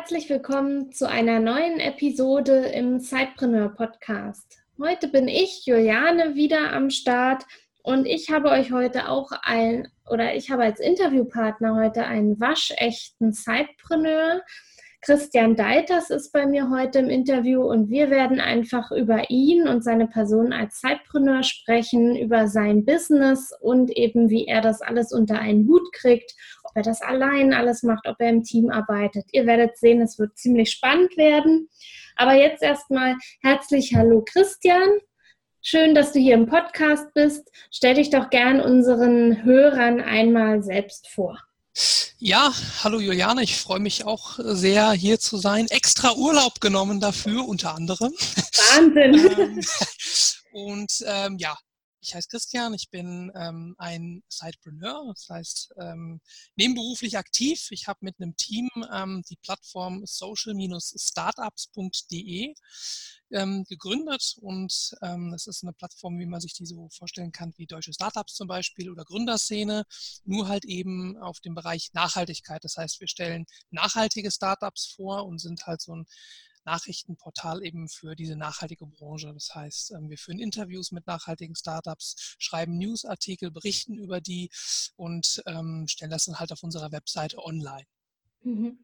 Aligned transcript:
Herzlich 0.00 0.30
willkommen 0.30 0.92
zu 0.92 1.06
einer 1.06 1.40
neuen 1.40 1.78
Episode 1.78 2.54
im 2.68 3.00
Zeitpreneur 3.00 3.68
Podcast. 3.68 4.56
Heute 4.82 5.08
bin 5.08 5.28
ich, 5.28 5.66
Juliane, 5.66 6.36
wieder 6.36 6.72
am 6.72 6.88
Start 6.88 7.44
und 7.82 8.06
ich 8.06 8.30
habe 8.30 8.48
euch 8.48 8.72
heute 8.72 9.10
auch 9.10 9.30
ein, 9.42 9.88
oder 10.08 10.34
ich 10.34 10.50
habe 10.50 10.62
als 10.62 10.80
Interviewpartner 10.80 11.74
heute 11.74 12.04
einen 12.04 12.40
waschechten 12.40 13.34
Zeitpreneur. 13.34 14.40
Christian 15.02 15.54
Deiters 15.54 16.08
ist 16.08 16.32
bei 16.32 16.46
mir 16.46 16.70
heute 16.70 17.00
im 17.00 17.10
Interview 17.10 17.62
und 17.62 17.90
wir 17.90 18.08
werden 18.08 18.40
einfach 18.40 18.90
über 18.92 19.28
ihn 19.28 19.68
und 19.68 19.84
seine 19.84 20.06
Person 20.06 20.54
als 20.54 20.80
Zeitpreneur 20.80 21.42
sprechen, 21.42 22.16
über 22.16 22.48
sein 22.48 22.86
Business 22.86 23.52
und 23.60 23.90
eben 23.90 24.30
wie 24.30 24.46
er 24.46 24.62
das 24.62 24.80
alles 24.80 25.12
unter 25.12 25.38
einen 25.38 25.68
Hut 25.68 25.92
kriegt 25.92 26.34
ob 26.70 26.76
er 26.76 26.82
das 26.82 27.02
allein 27.02 27.52
alles 27.52 27.82
macht, 27.82 28.06
ob 28.06 28.16
er 28.20 28.30
im 28.30 28.44
Team 28.44 28.70
arbeitet. 28.70 29.24
Ihr 29.32 29.46
werdet 29.46 29.76
sehen, 29.76 30.00
es 30.00 30.18
wird 30.18 30.38
ziemlich 30.38 30.70
spannend 30.70 31.16
werden. 31.16 31.68
Aber 32.16 32.34
jetzt 32.34 32.62
erstmal 32.62 33.16
herzlich 33.42 33.94
Hallo 33.96 34.22
Christian. 34.24 34.88
Schön, 35.62 35.94
dass 35.94 36.12
du 36.12 36.20
hier 36.20 36.34
im 36.34 36.46
Podcast 36.46 37.12
bist. 37.12 37.50
Stell 37.72 37.94
dich 37.94 38.10
doch 38.10 38.30
gern 38.30 38.60
unseren 38.60 39.42
Hörern 39.42 40.00
einmal 40.00 40.62
selbst 40.62 41.08
vor. 41.08 41.38
Ja, 42.18 42.52
hallo 42.84 43.00
Juliane, 43.00 43.42
ich 43.42 43.56
freue 43.56 43.80
mich 43.80 44.04
auch 44.04 44.38
sehr, 44.38 44.92
hier 44.92 45.18
zu 45.18 45.38
sein. 45.38 45.66
Extra 45.70 46.14
Urlaub 46.14 46.60
genommen 46.60 47.00
dafür, 47.00 47.48
unter 47.48 47.74
anderem. 47.74 48.12
Wahnsinn. 48.12 49.38
ähm, 49.38 49.60
und 50.52 50.92
ähm, 51.06 51.36
ja, 51.38 51.56
ich 52.00 52.14
heiße 52.14 52.28
Christian, 52.28 52.72
ich 52.74 52.90
bin 52.90 53.32
ähm, 53.34 53.74
ein 53.78 54.22
Sidepreneur, 54.28 55.12
das 55.14 55.28
heißt 55.28 55.74
ähm, 55.78 56.20
nebenberuflich 56.56 57.16
aktiv. 57.18 57.68
Ich 57.70 57.86
habe 57.88 57.98
mit 58.02 58.16
einem 58.18 58.36
Team 58.36 58.68
ähm, 58.92 59.22
die 59.28 59.36
Plattform 59.36 60.04
social-startups.de 60.06 62.54
ähm, 63.32 63.64
gegründet 63.68 64.36
und 64.40 64.94
ähm, 65.02 65.30
das 65.32 65.46
ist 65.46 65.62
eine 65.62 65.74
Plattform, 65.74 66.18
wie 66.18 66.26
man 66.26 66.40
sich 66.40 66.54
die 66.54 66.66
so 66.66 66.88
vorstellen 66.90 67.30
kann, 67.32 67.52
wie 67.56 67.66
deutsche 67.66 67.92
Startups 67.92 68.34
zum 68.34 68.48
Beispiel 68.48 68.90
oder 68.90 69.04
Gründerszene, 69.04 69.84
nur 70.24 70.48
halt 70.48 70.64
eben 70.64 71.18
auf 71.18 71.40
dem 71.40 71.54
Bereich 71.54 71.90
Nachhaltigkeit. 71.92 72.64
Das 72.64 72.76
heißt, 72.76 73.00
wir 73.00 73.08
stellen 73.08 73.44
nachhaltige 73.70 74.30
Startups 74.30 74.94
vor 74.96 75.26
und 75.26 75.38
sind 75.38 75.66
halt 75.66 75.82
so 75.82 75.94
ein 75.94 76.06
Nachrichtenportal 76.64 77.64
eben 77.64 77.88
für 77.88 78.14
diese 78.14 78.36
nachhaltige 78.36 78.86
Branche. 78.86 79.32
Das 79.32 79.54
heißt, 79.54 79.92
ähm, 79.92 80.10
wir 80.10 80.18
führen 80.18 80.38
Interviews 80.38 80.92
mit 80.92 81.06
nachhaltigen 81.06 81.54
Startups, 81.54 82.36
schreiben 82.38 82.78
Newsartikel, 82.78 83.50
berichten 83.50 83.94
über 83.94 84.20
die 84.20 84.50
und 84.96 85.42
ähm, 85.46 85.86
stellen 85.88 86.10
das 86.10 86.26
dann 86.26 86.38
halt 86.38 86.52
auf 86.52 86.62
unserer 86.62 86.92
Webseite 86.92 87.38
online. 87.38 87.86
Mhm. 88.42 88.78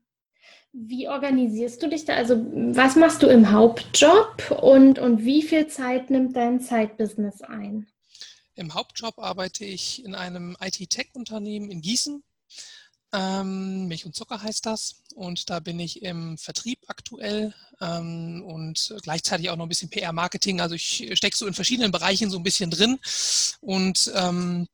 Wie 0.72 1.08
organisierst 1.08 1.82
du 1.82 1.88
dich 1.88 2.04
da? 2.04 2.14
Also 2.14 2.36
was 2.36 2.96
machst 2.96 3.22
du 3.22 3.26
im 3.26 3.50
Hauptjob 3.50 4.50
und, 4.62 4.98
und 4.98 5.24
wie 5.24 5.42
viel 5.42 5.66
Zeit 5.68 6.10
nimmt 6.10 6.36
dein 6.36 6.60
Zeitbusiness 6.60 7.40
ein? 7.42 7.88
Im 8.54 8.74
Hauptjob 8.74 9.18
arbeite 9.18 9.64
ich 9.64 10.04
in 10.04 10.14
einem 10.14 10.56
IT-Tech-Unternehmen 10.60 11.70
in 11.70 11.80
Gießen 11.80 12.22
ähm, 13.12 13.86
Milch 13.88 14.04
und 14.04 14.14
Zucker 14.14 14.42
heißt 14.42 14.66
das. 14.66 15.02
Und 15.14 15.48
da 15.50 15.60
bin 15.60 15.80
ich 15.80 16.02
im 16.02 16.36
Vertrieb 16.36 16.78
aktuell 16.88 17.54
ähm, 17.80 18.42
und 18.46 18.94
gleichzeitig 19.02 19.50
auch 19.50 19.56
noch 19.56 19.64
ein 19.64 19.70
bisschen 19.70 19.90
PR-Marketing. 19.90 20.60
Also 20.60 20.74
ich 20.74 21.10
stecke 21.14 21.36
so 21.36 21.46
in 21.46 21.54
verschiedenen 21.54 21.92
Bereichen 21.92 22.30
so 22.30 22.38
ein 22.38 22.42
bisschen 22.42 22.70
drin. 22.70 22.98
Und 23.60 24.12
ähm, 24.14 24.68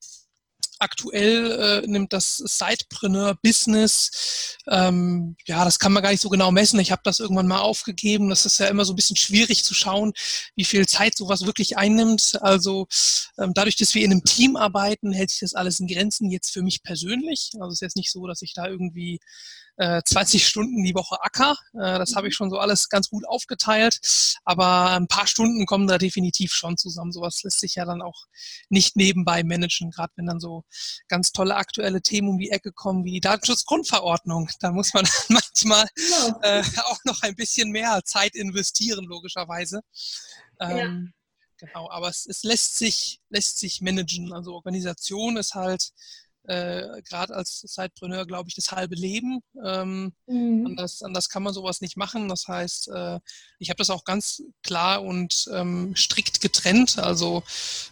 aktuell 0.83 1.83
äh, 1.85 1.87
nimmt 1.87 2.13
das 2.13 2.37
Sidepreneur-Business, 2.37 4.59
ähm, 4.69 5.37
ja, 5.47 5.65
das 5.65 5.79
kann 5.79 5.93
man 5.93 6.03
gar 6.03 6.11
nicht 6.11 6.21
so 6.21 6.29
genau 6.29 6.51
messen. 6.51 6.81
Ich 6.81 6.93
habe 6.93 7.03
das 7.05 7.21
irgendwann 7.21 7.47
mal 7.47 7.61
aufgegeben. 7.61 8.29
Das 8.29 8.47
ist 8.47 8.59
ja 8.59 8.67
immer 8.67 8.85
so 8.85 8.93
ein 8.93 8.97
bisschen 8.97 9.17
schwierig 9.17 9.65
zu 9.65 9.75
schauen, 9.75 10.13
wie 10.57 10.65
viel 10.65 10.87
Zeit 10.87 11.17
sowas 11.17 11.47
wirklich 11.47 11.79
einnimmt. 11.79 12.39
Also 12.43 12.87
ähm, 13.39 13.53
dadurch, 13.55 13.77
dass 13.77 13.95
wir 13.95 14.05
in 14.05 14.11
einem 14.11 14.25
Team 14.25 14.57
arbeiten, 14.57 15.13
hält 15.13 15.31
sich 15.31 15.41
das 15.41 15.55
alles 15.55 15.81
in 15.81 15.87
Grenzen 15.87 16.31
jetzt 16.31 16.53
für 16.53 16.63
mich 16.63 16.83
persönlich. 16.83 17.51
Also 17.55 17.69
es 17.69 17.75
ist 17.75 17.83
jetzt 17.83 17.97
nicht 17.97 18.11
so, 18.11 18.27
dass 18.27 18.43
ich 18.43 18.55
da 18.55 18.67
irgendwie 18.67 19.21
20 19.79 20.43
äh, 20.43 20.45
Stunden 20.45 20.85
die 20.85 20.95
Woche 20.95 21.17
Acker. 21.23 21.57
Äh, 21.75 21.99
das 21.99 22.15
habe 22.15 22.29
ich 22.29 22.35
schon 22.35 22.51
so 22.51 22.59
alles 22.59 22.89
ganz 22.89 23.09
gut 23.09 23.27
aufgeteilt. 23.27 23.99
Aber 24.45 24.91
ein 24.91 25.09
paar 25.09 25.27
Stunden 25.27 25.67
kommen 25.67 25.87
da 25.87 25.99
definitiv 25.99 26.53
schon 26.53 26.77
zusammen. 26.77 27.13
Sowas 27.13 27.43
lässt 27.43 27.61
sich 27.61 27.77
ja 27.77 27.85
dann 27.85 28.03
auch 28.03 28.27
nicht 28.69 28.97
nebenbei 28.97 29.43
managen, 29.43 29.91
gerade 29.91 30.13
wenn 30.17 30.27
dann 30.27 30.41
so 30.41 30.65
ganz 31.09 31.33
tolle 31.33 31.57
aktuelle 31.57 32.03
Themen 32.03 32.29
um 32.29 32.39
die 32.39 32.51
Ecke 32.51 32.73
kommen, 32.73 33.05
wie 33.05 33.13
die 33.13 33.21
Datenschutzgrundverordnung. 33.21 34.49
Da 34.61 34.73
muss 34.73 34.93
man 34.95 35.09
manchmal 35.29 35.87
genau. 35.95 36.41
äh, 36.43 36.63
auch 36.85 36.99
noch 37.05 37.23
ein 37.23 37.35
bisschen 37.35 37.71
mehr 37.71 38.03
Zeit 38.05 38.35
investieren, 38.35 39.05
logischerweise. 39.07 39.81
Ähm, 40.61 41.13
ja. 41.13 41.23
Genau, 41.63 41.89
aber 41.91 42.09
es, 42.09 42.27
es 42.27 42.43
lässt 42.43 42.77
sich, 42.77 43.21
lässt 43.29 43.59
sich 43.59 43.81
managen. 43.81 44.33
Also 44.33 44.53
Organisation 44.53 45.37
ist 45.37 45.55
halt 45.55 45.93
äh, 46.45 47.03
gerade 47.09 47.35
als 47.35 47.61
Sidepreneur, 47.61 48.27
glaube 48.27 48.49
ich, 48.49 48.55
das 48.55 48.73
halbe 48.73 48.95
Leben. 48.95 49.41
Ähm, 49.65 50.13
mhm. 50.27 50.67
anders, 50.67 51.03
anders 51.03 51.29
kann 51.29 51.43
man 51.43 51.55
sowas 51.55 51.81
nicht 51.81 51.97
machen. 51.97 52.29
Das 52.29 52.49
heißt, 52.49 52.89
äh, 52.89 53.21
ich 53.59 53.71
habe 53.71 53.79
das 53.79 53.91
auch 53.91 54.05
ganz 54.05 54.43
klar 54.63 55.03
und 55.03 55.49
ähm, 55.53 55.95
strikt 55.97 56.41
getrennt. 56.41 56.99
Also 56.99 57.43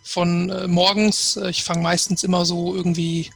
von 0.03 0.51
äh, 0.51 0.67
morgens, 0.67 1.37
äh, 1.37 1.51
ich 1.51 1.63
fange 1.65 1.83
meistens 1.83 2.23
immer 2.23 2.45
so 2.45 2.75
irgendwie 2.75 3.31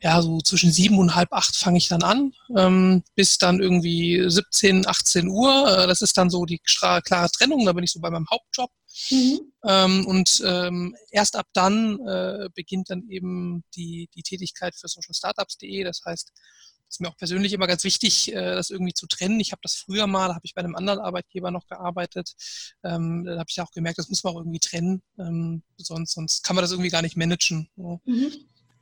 ja, 0.00 0.22
so 0.22 0.40
zwischen 0.40 0.70
sieben 0.70 0.98
und 0.98 1.14
halb 1.14 1.32
acht 1.32 1.56
fange 1.56 1.78
ich 1.78 1.88
dann 1.88 2.02
an, 2.02 2.32
ähm, 2.56 3.02
bis 3.16 3.38
dann 3.38 3.60
irgendwie 3.60 4.22
17, 4.28 4.86
18 4.86 5.28
Uhr. 5.28 5.68
Äh, 5.68 5.86
das 5.86 6.02
ist 6.02 6.16
dann 6.16 6.30
so 6.30 6.44
die 6.44 6.60
klare 6.60 7.30
Trennung, 7.30 7.64
da 7.66 7.72
bin 7.72 7.84
ich 7.84 7.92
so 7.92 8.00
bei 8.00 8.10
meinem 8.10 8.28
Hauptjob. 8.30 8.70
Mhm. 9.10 9.52
Ähm, 9.64 10.06
und 10.06 10.42
ähm, 10.44 10.96
erst 11.10 11.36
ab 11.36 11.46
dann 11.52 11.98
äh, 12.06 12.48
beginnt 12.54 12.90
dann 12.90 13.08
eben 13.08 13.64
die, 13.74 14.08
die 14.14 14.22
Tätigkeit 14.22 14.74
für 14.74 14.88
socialstartups.de. 14.88 15.84
Das 15.84 16.02
heißt, 16.04 16.32
es 16.88 16.94
ist 16.96 17.00
mir 17.00 17.08
auch 17.08 17.16
persönlich 17.16 17.52
immer 17.52 17.66
ganz 17.66 17.84
wichtig, 17.84 18.32
äh, 18.32 18.54
das 18.54 18.70
irgendwie 18.70 18.94
zu 18.94 19.06
trennen. 19.06 19.40
Ich 19.40 19.52
habe 19.52 19.60
das 19.62 19.74
früher 19.74 20.06
mal, 20.06 20.34
habe 20.34 20.44
ich 20.44 20.54
bei 20.54 20.60
einem 20.60 20.74
anderen 20.74 21.00
Arbeitgeber 21.00 21.50
noch 21.50 21.66
gearbeitet. 21.66 22.32
Ähm, 22.82 23.24
da 23.24 23.38
habe 23.38 23.48
ich 23.48 23.60
auch 23.60 23.70
gemerkt, 23.72 23.98
das 23.98 24.08
muss 24.08 24.24
man 24.24 24.34
auch 24.34 24.38
irgendwie 24.38 24.60
trennen, 24.60 25.02
ähm, 25.18 25.62
sonst, 25.76 26.14
sonst 26.14 26.44
kann 26.44 26.56
man 26.56 26.62
das 26.62 26.72
irgendwie 26.72 26.90
gar 26.90 27.02
nicht 27.02 27.16
managen. 27.16 27.68
So. 27.76 28.00
Mhm. 28.04 28.32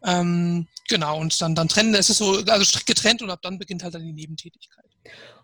Ähm, 0.05 0.67
genau, 0.89 1.21
und 1.21 1.41
dann, 1.41 1.55
dann 1.55 1.69
trennen, 1.69 1.95
es 1.95 2.11
ist 2.11 2.19
so, 2.19 2.39
also 2.47 2.65
strikt 2.65 2.87
getrennt 2.87 3.23
und 3.23 3.31
ab 3.31 3.41
dann 3.43 3.59
beginnt 3.59 3.83
halt 3.83 3.95
dann 3.95 4.05
die 4.05 4.13
Nebentätigkeit. 4.13 4.85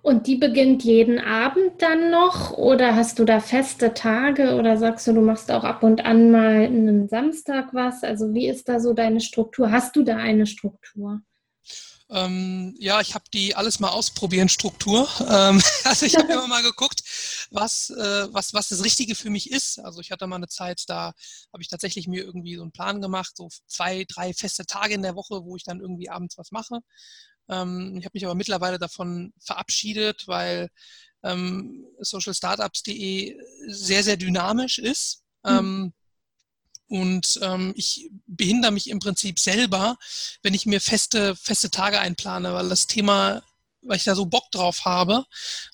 Und 0.03 0.27
die 0.27 0.37
beginnt 0.37 0.83
jeden 0.83 1.21
Abend 1.21 1.81
dann 1.81 2.11
noch 2.11 2.51
oder 2.53 2.97
hast 2.97 3.21
du 3.21 3.25
da 3.25 3.39
feste 3.39 3.95
Tage 3.95 4.57
oder 4.57 4.77
sagst 4.77 5.07
du, 5.07 5.13
du 5.13 5.21
machst 5.21 5.51
auch 5.53 5.63
ab 5.63 5.85
und 5.85 6.05
an 6.05 6.33
mal 6.33 6.65
einen 6.65 7.09
Samstag 7.09 7.73
was? 7.73 8.03
Also 8.03 8.35
wie 8.35 8.49
ist 8.49 8.69
da 8.69 8.81
so 8.81 8.95
deine 8.95 9.21
Struktur? 9.21 9.71
Hast 9.71 9.95
du 9.95 10.03
da 10.03 10.17
eine 10.17 10.47
Struktur? 10.47 11.23
Ähm, 12.12 12.75
ja, 12.78 13.00
ich 13.00 13.15
habe 13.15 13.25
die 13.33 13.55
alles 13.55 13.81
mal 13.81 13.89
ausprobieren 13.89 14.50
Struktur. 14.50 15.09
Ähm, 15.28 15.62
also 15.84 16.05
ich 16.05 16.17
habe 16.17 16.31
immer 16.33 16.47
mal 16.47 16.62
geguckt, 16.62 17.03
was, 17.51 17.89
äh, 17.91 18.28
was, 18.33 18.53
was 18.53 18.69
das 18.69 18.84
Richtige 18.84 19.15
für 19.15 19.31
mich 19.31 19.51
ist. 19.51 19.78
Also 19.78 20.01
ich 20.01 20.10
hatte 20.10 20.27
mal 20.27 20.36
eine 20.36 20.48
Zeit, 20.48 20.84
da 20.89 21.15
habe 21.53 21.63
ich 21.63 21.69
tatsächlich 21.69 22.07
mir 22.09 22.22
irgendwie 22.22 22.57
so 22.57 22.63
einen 22.63 22.72
Plan 22.72 23.01
gemacht, 23.01 23.36
so 23.36 23.48
zwei, 23.66 24.04
drei 24.07 24.34
feste 24.34 24.66
Tage 24.66 24.92
in 24.92 25.03
der 25.03 25.16
Woche, 25.16 25.45
wo 25.45 25.57
ich 25.57 25.65
dann 25.65 25.81
irgendwie 25.81 26.10
abends 26.10 26.36
was 26.36 26.51
mache. 26.51 26.81
Ähm, 27.48 27.97
ich 27.98 28.04
habe 28.04 28.13
mich 28.15 28.27
aber 28.27 28.34
mittlerweile 28.34 28.78
davon 28.78 29.33
verabschiedet, 29.41 30.28
weil 30.28 30.69
ähm, 31.22 31.86
socialstartups.de 31.98 33.39
sehr, 33.69 34.03
sehr 34.03 34.19
dynamisch 34.19 34.78
ist. 34.78 35.22
Mhm. 35.45 35.95
Und 36.89 37.39
ähm, 37.43 37.73
ich 37.77 38.11
behindere 38.27 38.73
mich 38.73 38.91
im 38.91 38.99
Prinzip 38.99 39.39
selber, 39.39 39.97
wenn 40.43 40.55
ich 40.55 40.67
mir 40.67 40.81
feste, 40.81 41.34
feste 41.37 41.71
Tage 41.71 41.99
einplane, 42.01 42.53
weil 42.53 42.69
das 42.69 42.87
Thema, 42.87 43.43
weil 43.83 43.97
ich 43.97 44.05
da 44.05 44.15
so 44.15 44.27
Bock 44.27 44.51
drauf 44.51 44.84
habe 44.84 45.25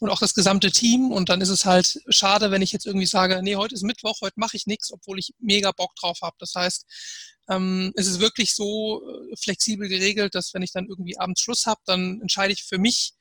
und 0.01 0.11
auch 0.11 0.21
das 0.21 0.35
gesamte 0.35 0.71
Team. 0.71 1.11
Und 1.11 1.29
dann 1.29 1.41
ist 1.41 1.49
es 1.49 1.65
halt 1.65 2.01
schade, 2.09 2.51
wenn 2.51 2.63
ich 2.63 2.73
jetzt 2.73 2.87
irgendwie 2.87 3.07
sage, 3.07 3.43
nee, 3.43 3.57
heute 3.57 3.75
ist 3.75 3.83
Mittwoch, 3.83 4.21
heute 4.21 4.39
mache 4.39 4.57
ich 4.57 4.67
nichts, 4.67 4.93
obwohl 4.93 5.19
ich 5.19 5.35
mega 5.41 5.73
Bock 5.73 5.95
drauf 5.97 6.19
habe. 6.23 6.37
Das 6.39 6.55
heißt, 6.55 6.87
ähm, 7.49 7.93
es 7.97 8.07
ist 8.07 8.21
wirklich 8.21 8.55
so 8.55 9.03
äh, 9.09 9.37
flexibel 9.37 9.89
geregelt, 9.89 10.35
dass 10.35 10.55
wenn 10.55 10.63
ich 10.63 10.73
dann 10.73 10.87
irgendwie 10.87 11.19
abends 11.19 11.41
Schluss 11.41 11.67
habe, 11.67 11.81
dann 11.87 12.21
entscheide 12.21 12.53
ich 12.53 12.65
für 12.65 12.79
mich, 12.79 13.15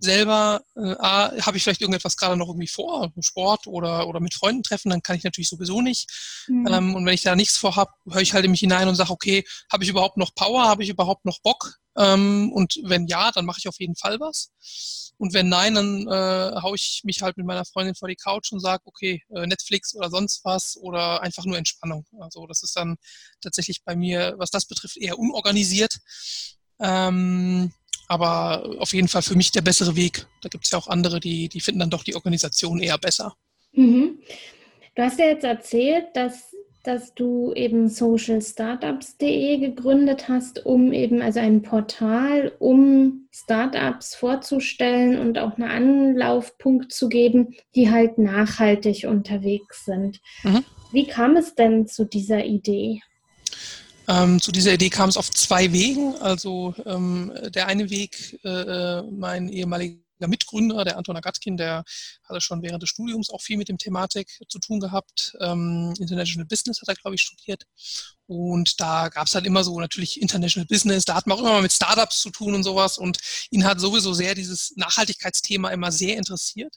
selber, 0.00 0.62
äh, 0.76 0.94
A, 0.98 1.32
habe 1.46 1.56
ich 1.56 1.62
vielleicht 1.62 1.80
irgendetwas 1.80 2.16
gerade 2.16 2.36
noch 2.36 2.48
irgendwie 2.48 2.68
vor, 2.68 3.12
Sport 3.20 3.66
oder, 3.66 4.08
oder 4.08 4.20
mit 4.20 4.34
Freunden 4.34 4.62
treffen, 4.62 4.90
dann 4.90 5.02
kann 5.02 5.16
ich 5.16 5.24
natürlich 5.24 5.48
sowieso 5.48 5.80
nicht. 5.82 6.10
Mhm. 6.48 6.66
Ähm, 6.68 6.94
und 6.94 7.06
wenn 7.06 7.14
ich 7.14 7.22
da 7.22 7.36
nichts 7.36 7.56
vorhab, 7.56 7.90
höre 8.10 8.22
ich 8.22 8.32
halt 8.32 8.44
in 8.44 8.50
mich 8.50 8.60
hinein 8.60 8.88
und 8.88 8.96
sage, 8.96 9.10
okay, 9.10 9.44
habe 9.70 9.84
ich 9.84 9.90
überhaupt 9.90 10.16
noch 10.16 10.34
Power, 10.34 10.64
habe 10.64 10.82
ich 10.82 10.88
überhaupt 10.88 11.24
noch 11.24 11.40
Bock? 11.40 11.74
Ähm, 11.96 12.50
und 12.52 12.80
wenn 12.84 13.06
ja, 13.06 13.30
dann 13.30 13.44
mache 13.44 13.58
ich 13.58 13.68
auf 13.68 13.78
jeden 13.78 13.96
Fall 13.96 14.18
was. 14.20 14.50
Und 15.18 15.34
wenn 15.34 15.50
nein, 15.50 15.74
dann 15.74 16.08
äh, 16.08 16.62
haue 16.62 16.76
ich 16.76 17.02
mich 17.04 17.20
halt 17.20 17.36
mit 17.36 17.44
meiner 17.44 17.66
Freundin 17.66 17.94
vor 17.94 18.08
die 18.08 18.16
Couch 18.16 18.52
und 18.52 18.60
sage, 18.60 18.82
okay, 18.86 19.22
äh, 19.28 19.46
Netflix 19.46 19.94
oder 19.94 20.08
sonst 20.08 20.44
was 20.44 20.78
oder 20.78 21.20
einfach 21.20 21.44
nur 21.44 21.58
Entspannung. 21.58 22.06
Also 22.20 22.46
das 22.46 22.62
ist 22.62 22.74
dann 22.74 22.96
tatsächlich 23.42 23.84
bei 23.84 23.94
mir, 23.94 24.34
was 24.38 24.50
das 24.50 24.64
betrifft, 24.64 24.96
eher 24.96 25.18
unorganisiert. 25.18 25.98
Ähm, 26.78 27.74
aber 28.10 28.68
auf 28.80 28.92
jeden 28.92 29.06
Fall 29.06 29.22
für 29.22 29.36
mich 29.36 29.52
der 29.52 29.60
bessere 29.60 29.94
Weg. 29.94 30.26
Da 30.42 30.48
gibt 30.48 30.64
es 30.64 30.72
ja 30.72 30.78
auch 30.78 30.88
andere, 30.88 31.20
die, 31.20 31.48
die 31.48 31.60
finden 31.60 31.78
dann 31.78 31.90
doch 31.90 32.02
die 32.02 32.16
Organisation 32.16 32.80
eher 32.80 32.98
besser. 32.98 33.36
Mhm. 33.70 34.18
Du 34.96 35.02
hast 35.02 35.20
ja 35.20 35.26
jetzt 35.26 35.44
erzählt, 35.44 36.06
dass, 36.14 36.52
dass 36.82 37.14
du 37.14 37.52
eben 37.54 37.88
socialstartups.de 37.88 39.58
gegründet 39.58 40.28
hast, 40.28 40.66
um 40.66 40.92
eben 40.92 41.22
also 41.22 41.38
ein 41.38 41.62
Portal, 41.62 42.50
um 42.58 43.28
Startups 43.30 44.16
vorzustellen 44.16 45.16
und 45.16 45.38
auch 45.38 45.56
einen 45.56 45.70
Anlaufpunkt 45.70 46.92
zu 46.92 47.08
geben, 47.08 47.54
die 47.76 47.92
halt 47.92 48.18
nachhaltig 48.18 49.06
unterwegs 49.08 49.84
sind. 49.84 50.20
Mhm. 50.42 50.64
Wie 50.90 51.06
kam 51.06 51.36
es 51.36 51.54
denn 51.54 51.86
zu 51.86 52.06
dieser 52.06 52.44
Idee? 52.44 53.02
Ähm, 54.10 54.40
zu 54.40 54.50
dieser 54.50 54.72
Idee 54.72 54.90
kam 54.90 55.08
es 55.08 55.16
auf 55.16 55.30
zwei 55.30 55.72
Wegen. 55.72 56.16
Also 56.16 56.74
ähm, 56.84 57.32
der 57.54 57.68
eine 57.68 57.90
Weg, 57.90 58.40
äh, 58.42 59.02
mein 59.02 59.48
ehemaliger 59.48 60.00
Mitgründer, 60.26 60.84
der 60.84 60.98
Anton 60.98 61.16
Agatkin, 61.16 61.56
der 61.56 61.84
hatte 62.24 62.40
schon 62.40 62.60
während 62.60 62.82
des 62.82 62.90
Studiums 62.90 63.30
auch 63.30 63.40
viel 63.40 63.56
mit 63.56 63.68
dem 63.68 63.78
Thematik 63.78 64.28
zu 64.48 64.58
tun 64.58 64.80
gehabt. 64.80 65.36
Ähm, 65.40 65.94
International 66.00 66.44
Business 66.44 66.80
hat 66.80 66.88
er, 66.88 66.96
glaube 66.96 67.14
ich, 67.14 67.22
studiert. 67.22 67.66
Und 68.26 68.80
da 68.80 69.10
gab 69.10 69.28
es 69.28 69.34
halt 69.36 69.46
immer 69.46 69.62
so 69.62 69.78
natürlich 69.78 70.20
International 70.20 70.66
Business, 70.66 71.04
da 71.04 71.14
hat 71.14 71.28
man 71.28 71.38
auch 71.38 71.42
immer 71.42 71.52
mal 71.52 71.62
mit 71.62 71.72
Startups 71.72 72.20
zu 72.20 72.30
tun 72.30 72.54
und 72.56 72.64
sowas. 72.64 72.98
Und 72.98 73.18
ihn 73.50 73.64
hat 73.64 73.78
sowieso 73.78 74.12
sehr 74.12 74.34
dieses 74.34 74.72
Nachhaltigkeitsthema 74.74 75.70
immer 75.70 75.92
sehr 75.92 76.16
interessiert. 76.16 76.74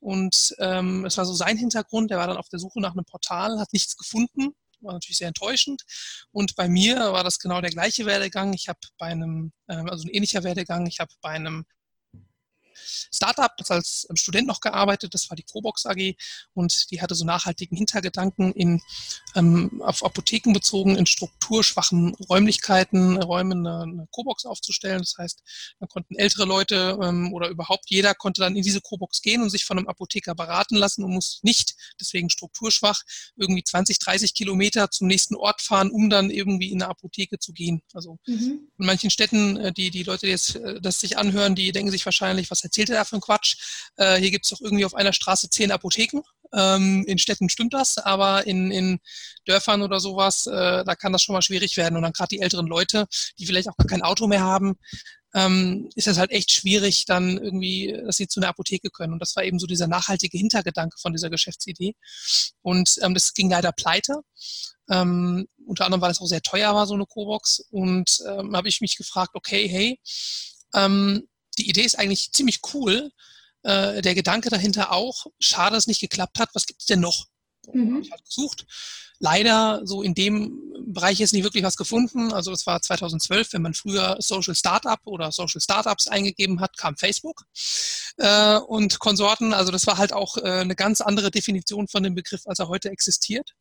Und 0.00 0.54
ähm, 0.58 1.06
es 1.06 1.16
war 1.16 1.24
so 1.24 1.32
sein 1.32 1.56
Hintergrund, 1.56 2.10
der 2.10 2.18
war 2.18 2.26
dann 2.26 2.36
auf 2.36 2.50
der 2.50 2.58
Suche 2.58 2.80
nach 2.80 2.92
einem 2.92 3.06
Portal, 3.06 3.58
hat 3.58 3.72
nichts 3.72 3.96
gefunden 3.96 4.54
war 4.80 4.94
natürlich 4.94 5.18
sehr 5.18 5.28
enttäuschend. 5.28 5.82
Und 6.30 6.56
bei 6.56 6.68
mir 6.68 7.12
war 7.12 7.24
das 7.24 7.38
genau 7.38 7.60
der 7.60 7.70
gleiche 7.70 8.06
Werdegang. 8.06 8.52
Ich 8.52 8.68
habe 8.68 8.78
bei 8.98 9.06
einem, 9.06 9.52
ähm, 9.68 9.88
also 9.88 10.06
ein 10.06 10.10
ähnlicher 10.10 10.44
Werdegang, 10.44 10.86
ich 10.86 11.00
habe 11.00 11.12
bei 11.20 11.30
einem 11.30 11.64
Startup, 13.12 13.50
das 13.56 13.70
als 13.70 14.06
ähm, 14.10 14.16
Student 14.16 14.46
noch 14.46 14.60
gearbeitet, 14.60 15.14
das 15.14 15.28
war 15.30 15.36
die 15.36 15.44
Probox 15.44 15.86
AG 15.86 16.14
und 16.54 16.90
die 16.90 17.00
hatte 17.00 17.14
so 17.14 17.24
nachhaltigen 17.24 17.76
Hintergedanken 17.76 18.52
in, 18.52 18.80
ähm, 19.34 19.82
auf 19.82 20.04
Apotheken 20.04 20.52
bezogen, 20.52 20.96
in 20.96 21.06
strukturschwachen 21.06 22.14
Räumlichkeiten, 22.14 23.20
Räumen 23.22 23.66
eine, 23.66 23.82
eine 23.82 24.08
Cobox 24.10 24.44
aufzustellen. 24.44 24.98
Das 24.98 25.14
heißt, 25.18 25.42
da 25.80 25.86
konnten 25.86 26.16
ältere 26.16 26.44
Leute 26.44 26.98
ähm, 27.02 27.32
oder 27.32 27.48
überhaupt 27.48 27.90
jeder 27.90 28.14
konnte 28.14 28.40
dann 28.40 28.56
in 28.56 28.62
diese 28.62 28.80
Cobox 28.80 29.22
gehen 29.22 29.42
und 29.42 29.50
sich 29.50 29.64
von 29.64 29.78
einem 29.78 29.88
Apotheker 29.88 30.34
beraten 30.34 30.76
lassen 30.76 31.04
und 31.04 31.12
muss 31.12 31.40
nicht, 31.42 31.74
deswegen 32.00 32.30
strukturschwach, 32.30 33.02
irgendwie 33.36 33.64
20, 33.64 33.98
30 33.98 34.34
Kilometer 34.34 34.90
zum 34.90 35.06
nächsten 35.06 35.34
Ort 35.34 35.62
fahren, 35.62 35.90
um 35.90 36.10
dann 36.10 36.30
irgendwie 36.30 36.70
in 36.70 36.82
eine 36.82 36.90
Apotheke 36.90 37.38
zu 37.38 37.52
gehen. 37.52 37.82
Also 37.92 38.18
mhm. 38.26 38.68
in 38.78 38.86
manchen 38.86 39.10
Städten, 39.10 39.56
äh, 39.56 39.72
die, 39.72 39.90
die 39.90 40.02
Leute, 40.02 40.26
die 40.26 40.32
jetzt 40.32 40.56
äh, 40.56 40.80
das 40.80 41.00
sich 41.00 41.18
anhören, 41.18 41.54
die 41.54 41.72
denken 41.72 41.90
sich 41.90 42.04
wahrscheinlich, 42.04 42.50
was 42.50 42.62
erzählt 42.68 42.90
er 42.90 42.96
da 42.96 43.04
für 43.04 43.14
einen 43.14 43.22
Quatsch? 43.22 43.56
Äh, 43.96 44.16
hier 44.16 44.30
gibt 44.30 44.44
es 44.44 44.50
doch 44.50 44.60
irgendwie 44.60 44.84
auf 44.84 44.94
einer 44.94 45.12
Straße 45.12 45.50
zehn 45.50 45.70
Apotheken. 45.70 46.22
Ähm, 46.54 47.04
in 47.06 47.18
Städten 47.18 47.48
stimmt 47.48 47.74
das, 47.74 47.98
aber 47.98 48.46
in, 48.46 48.70
in 48.70 49.00
Dörfern 49.44 49.82
oder 49.82 50.00
sowas, 50.00 50.46
äh, 50.46 50.84
da 50.84 50.94
kann 50.94 51.12
das 51.12 51.22
schon 51.22 51.34
mal 51.34 51.42
schwierig 51.42 51.76
werden. 51.76 51.96
Und 51.96 52.02
dann 52.02 52.12
gerade 52.12 52.28
die 52.28 52.40
älteren 52.40 52.66
Leute, 52.66 53.06
die 53.38 53.46
vielleicht 53.46 53.68
auch 53.68 53.76
gar 53.76 53.86
kein 53.86 54.02
Auto 54.02 54.26
mehr 54.26 54.42
haben, 54.42 54.78
ähm, 55.34 55.90
ist 55.94 56.06
das 56.06 56.18
halt 56.18 56.30
echt 56.30 56.50
schwierig, 56.50 57.04
dann 57.04 57.36
irgendwie, 57.38 57.94
dass 58.06 58.16
sie 58.16 58.28
zu 58.28 58.40
einer 58.40 58.48
Apotheke 58.48 58.90
können. 58.90 59.12
Und 59.12 59.20
das 59.20 59.36
war 59.36 59.44
eben 59.44 59.58
so 59.58 59.66
dieser 59.66 59.86
nachhaltige 59.86 60.38
Hintergedanke 60.38 60.96
von 60.98 61.12
dieser 61.12 61.30
Geschäftsidee. 61.30 61.94
Und 62.62 62.96
ähm, 63.02 63.14
das 63.14 63.34
ging 63.34 63.50
leider 63.50 63.72
pleite. 63.72 64.20
Ähm, 64.90 65.46
unter 65.66 65.84
anderem, 65.84 66.00
weil 66.00 66.12
es 66.12 66.20
auch 66.20 66.26
sehr 66.26 66.40
teuer 66.40 66.74
war, 66.74 66.86
so 66.86 66.94
eine 66.94 67.04
Cobox. 67.04 67.60
Und 67.70 68.22
ähm, 68.26 68.56
habe 68.56 68.68
ich 68.68 68.80
mich 68.80 68.96
gefragt, 68.96 69.32
okay, 69.34 69.68
hey, 69.68 70.00
ähm, 70.74 71.28
die 71.58 71.68
Idee 71.68 71.82
ist 71.82 71.98
eigentlich 71.98 72.32
ziemlich 72.32 72.60
cool. 72.72 73.10
Äh, 73.62 74.02
der 74.02 74.14
Gedanke 74.14 74.50
dahinter 74.50 74.92
auch, 74.92 75.26
schade, 75.38 75.74
dass 75.74 75.84
es 75.84 75.88
nicht 75.88 76.00
geklappt 76.00 76.38
hat, 76.38 76.50
was 76.54 76.66
gibt 76.66 76.80
es 76.80 76.86
denn 76.86 77.00
noch? 77.00 77.26
Mhm. 77.72 78.02
Ich 78.02 78.10
habe 78.12 78.22
gesucht. 78.22 78.66
Leider 79.20 79.80
so 79.84 80.02
in 80.02 80.14
dem 80.14 80.62
Bereich 80.86 81.18
jetzt 81.18 81.32
nicht 81.32 81.42
wirklich 81.42 81.64
was 81.64 81.76
gefunden. 81.76 82.32
Also 82.32 82.52
das 82.52 82.66
war 82.66 82.80
2012, 82.80 83.52
wenn 83.52 83.62
man 83.62 83.74
früher 83.74 84.16
Social 84.20 84.54
Startup 84.54 85.00
oder 85.04 85.32
Social 85.32 85.60
Startups 85.60 86.06
eingegeben 86.06 86.60
hat, 86.60 86.76
kam 86.76 86.96
Facebook 86.96 87.42
äh, 88.18 88.58
und 88.58 89.00
Konsorten. 89.00 89.52
Also 89.52 89.72
das 89.72 89.88
war 89.88 89.98
halt 89.98 90.12
auch 90.12 90.36
äh, 90.36 90.60
eine 90.60 90.76
ganz 90.76 91.00
andere 91.00 91.32
Definition 91.32 91.88
von 91.88 92.04
dem 92.04 92.14
Begriff, 92.14 92.42
als 92.46 92.60
er 92.60 92.68
heute 92.68 92.90
existiert. 92.90 93.54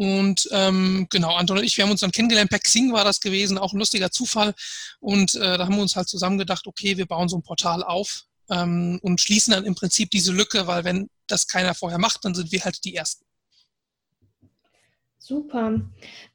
Und 0.00 0.48
ähm, 0.50 1.08
genau, 1.10 1.34
Anton 1.34 1.58
und 1.58 1.64
ich, 1.64 1.76
wir 1.76 1.84
haben 1.84 1.90
uns 1.90 2.00
dann 2.00 2.10
kennengelernt, 2.10 2.48
per 2.48 2.58
Xing 2.58 2.90
war 2.90 3.04
das 3.04 3.20
gewesen, 3.20 3.58
auch 3.58 3.74
ein 3.74 3.78
lustiger 3.78 4.10
Zufall. 4.10 4.54
Und 4.98 5.34
äh, 5.34 5.58
da 5.58 5.66
haben 5.66 5.74
wir 5.74 5.82
uns 5.82 5.94
halt 5.94 6.08
zusammen 6.08 6.38
gedacht, 6.38 6.66
okay, 6.66 6.96
wir 6.96 7.04
bauen 7.04 7.28
so 7.28 7.36
ein 7.36 7.42
Portal 7.42 7.82
auf 7.82 8.24
ähm, 8.48 8.98
und 9.02 9.20
schließen 9.20 9.52
dann 9.52 9.66
im 9.66 9.74
Prinzip 9.74 10.10
diese 10.10 10.32
Lücke, 10.32 10.66
weil 10.66 10.84
wenn 10.84 11.10
das 11.26 11.48
keiner 11.48 11.74
vorher 11.74 11.98
macht, 11.98 12.24
dann 12.24 12.34
sind 12.34 12.50
wir 12.50 12.64
halt 12.64 12.82
die 12.82 12.96
Ersten. 12.96 13.26
Super. 15.18 15.82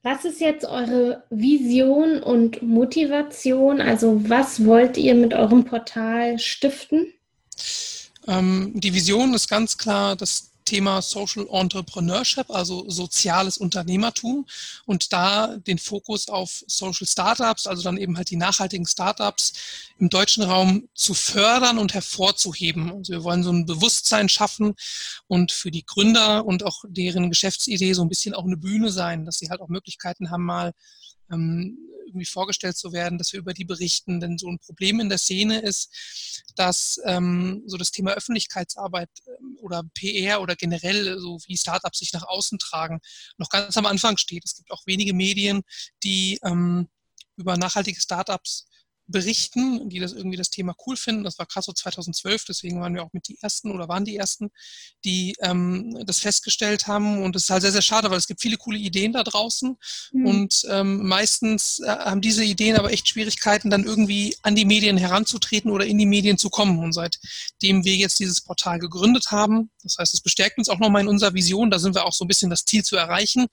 Was 0.04 0.26
ist 0.26 0.42
jetzt 0.42 0.66
eure 0.66 1.24
Vision 1.32 2.22
und 2.22 2.62
Motivation? 2.62 3.82
Also 3.82 4.30
was 4.30 4.64
wollt 4.64 4.96
ihr 4.96 5.16
mit 5.16 5.34
eurem 5.34 5.66
Portal 5.66 6.38
stiften? 6.38 7.12
Ähm, 8.28 8.74
die 8.76 8.94
Vision 8.94 9.34
ist 9.34 9.50
ganz 9.50 9.76
klar, 9.76 10.16
dass 10.16 10.52
Thema 10.66 11.02
Social 11.02 11.48
Entrepreneurship, 11.50 12.50
also 12.50 12.90
soziales 12.90 13.58
Unternehmertum 13.58 14.46
und 14.86 15.14
da 15.14 15.58
den 15.58 15.78
Fokus 15.78 16.28
auf 16.28 16.64
Social 16.68 17.08
Startups, 17.08 17.68
also 17.68 17.84
dann 17.84 17.98
eben 17.98 18.18
halt 18.18 18.30
die 18.30 18.36
nachhaltigen 18.36 18.86
Startups 18.86 19.54
im 20.00 20.10
deutschen 20.10 20.44
Raum 20.44 20.90
zu 20.94 21.14
fördern 21.14 21.78
und 21.78 21.94
hervorzuheben. 21.94 22.92
Also 22.92 23.14
wir 23.14 23.24
wollen 23.24 23.44
so 23.44 23.52
ein 23.52 23.66
Bewusstsein 23.66 24.28
schaffen 24.28 24.76
und 25.28 25.52
für 25.52 25.72
die 25.72 25.86
Gründer 25.86 26.45
und 26.45 26.64
auch 26.64 26.84
deren 26.88 27.30
Geschäftsidee 27.30 27.94
so 27.94 28.02
ein 28.02 28.10
bisschen 28.10 28.34
auch 28.34 28.45
eine 28.45 28.57
Bühne 28.57 28.92
sein, 28.92 29.26
dass 29.26 29.38
sie 29.38 29.50
halt 29.50 29.62
auch 29.62 29.69
Möglichkeiten 29.69 30.31
haben, 30.31 30.44
mal 30.44 30.74
irgendwie 31.30 32.26
vorgestellt 32.26 32.78
zu 32.78 32.94
werden, 32.94 33.18
dass 33.18 33.34
wir 33.34 33.40
über 33.40 33.54
die 33.54 33.66
berichten. 33.66 34.20
Denn 34.20 34.38
so 34.38 34.48
ein 34.50 34.60
Problem 34.60 35.00
in 35.00 35.10
der 35.10 35.18
Szene 35.18 35.60
ist, 35.60 36.44
dass 36.56 37.00
ähm, 37.06 37.64
so 37.66 37.78
das 37.78 37.92
Thema 37.92 38.12
Öffentlichkeitsarbeit 38.14 39.10
ähm, 39.28 39.58
oder 39.62 39.84
PR 39.94 40.42
oder 40.42 40.56
generell 40.56 41.20
so 41.20 41.40
wie 41.48 41.58
Startups 41.58 42.00
sich 42.00 42.14
nach 42.14 42.28
außen 42.28 42.60
tragen, 42.60 43.02
noch 43.38 43.50
ganz 43.50 43.76
am 43.78 43.86
Anfang 43.86 44.18
steht. 44.18 44.46
Es 44.46 44.56
gibt 44.56 44.72
auch 44.72 44.86
wenige 44.86 45.14
Medien, 45.14 45.64
die 46.04 46.40
ähm, 46.44 46.88
über 47.36 47.58
nachhaltige 47.58 48.00
Startups 48.00 48.68
berichten, 49.07 49.90
die 49.90 50.00
das 50.00 50.14
irgendwie 50.14 50.38
das 50.38 50.50
Thema 50.50 50.76
cool 50.85 50.97
finden. 50.97 51.24
Das 51.24 51.38
war 51.38 51.45
krass 51.45 51.66
so 51.66 51.74
2012, 51.74 52.45
deswegen 52.45 52.81
waren 52.81 52.94
wir 52.94 53.04
auch 53.04 53.14
mit 53.14 53.28
die 53.28 53.38
ersten 53.42 53.71
oder 53.71 53.88
waren 53.88 54.06
die 54.06 54.18
ersten, 54.18 54.52
die 55.04 55.35
ähm, 55.42 55.97
das 56.06 56.19
festgestellt 56.19 56.88
haben. 56.88 57.21
Und 57.21 57.35
das 57.35 57.44
ist 57.44 57.50
halt 57.50 57.62
sehr, 57.62 57.71
sehr 57.71 57.81
schade, 57.81 58.09
weil 58.09 58.18
es 58.18 58.28
gibt 58.28 58.42
viele 58.42 58.57
coole 58.57 58.78
Ideen 58.78 59.14
da 59.14 59.24
draußen. 59.24 59.78
Mhm. 60.12 60.26
Und 60.26 60.66
ähm, 60.69 61.07
meistens 61.07 61.80
äh, 61.80 61.88
haben 61.88 62.21
diese 62.21 62.44
Ideen 62.44 62.78
aber 62.78 62.92
echt 62.92 63.07
Schwierigkeiten, 63.07 63.69
dann 63.69 63.83
irgendwie 63.83 64.35
an 64.42 64.56
die 64.56 64.66
Medien 64.66 64.97
heranzutreten 64.97 65.71
oder 65.71 65.85
in 65.85 65.97
die 65.97 66.06
Medien 66.06 66.38
zu 66.38 66.50
kommen. 66.50 66.80
Und 66.80 66.94
seitdem 66.94 67.85
wir 67.85 67.95
jetzt 67.95 68.19
dieses 68.19 68.42
Portal 68.42 68.80
gegründet 68.80 69.31
haben, 69.31 69.69
das 69.83 69.97
heißt, 70.00 70.14
es 70.14 70.21
bestärkt 70.21 70.57
uns 70.57 70.69
auch 70.69 70.80
nochmal 70.80 71.04
in 71.04 71.07
unserer 71.07 71.33
Vision, 71.33 71.69
da 71.69 71.80
sind 71.80 71.95
wir 71.95 72.06
auch 72.06 72.14
so 72.14 72.26
ein 72.26 72.28
bisschen 72.28 72.50
das 72.50 72.66
Ziel 72.66 72.83
zu 72.83 72.95
erreichen 72.95 73.47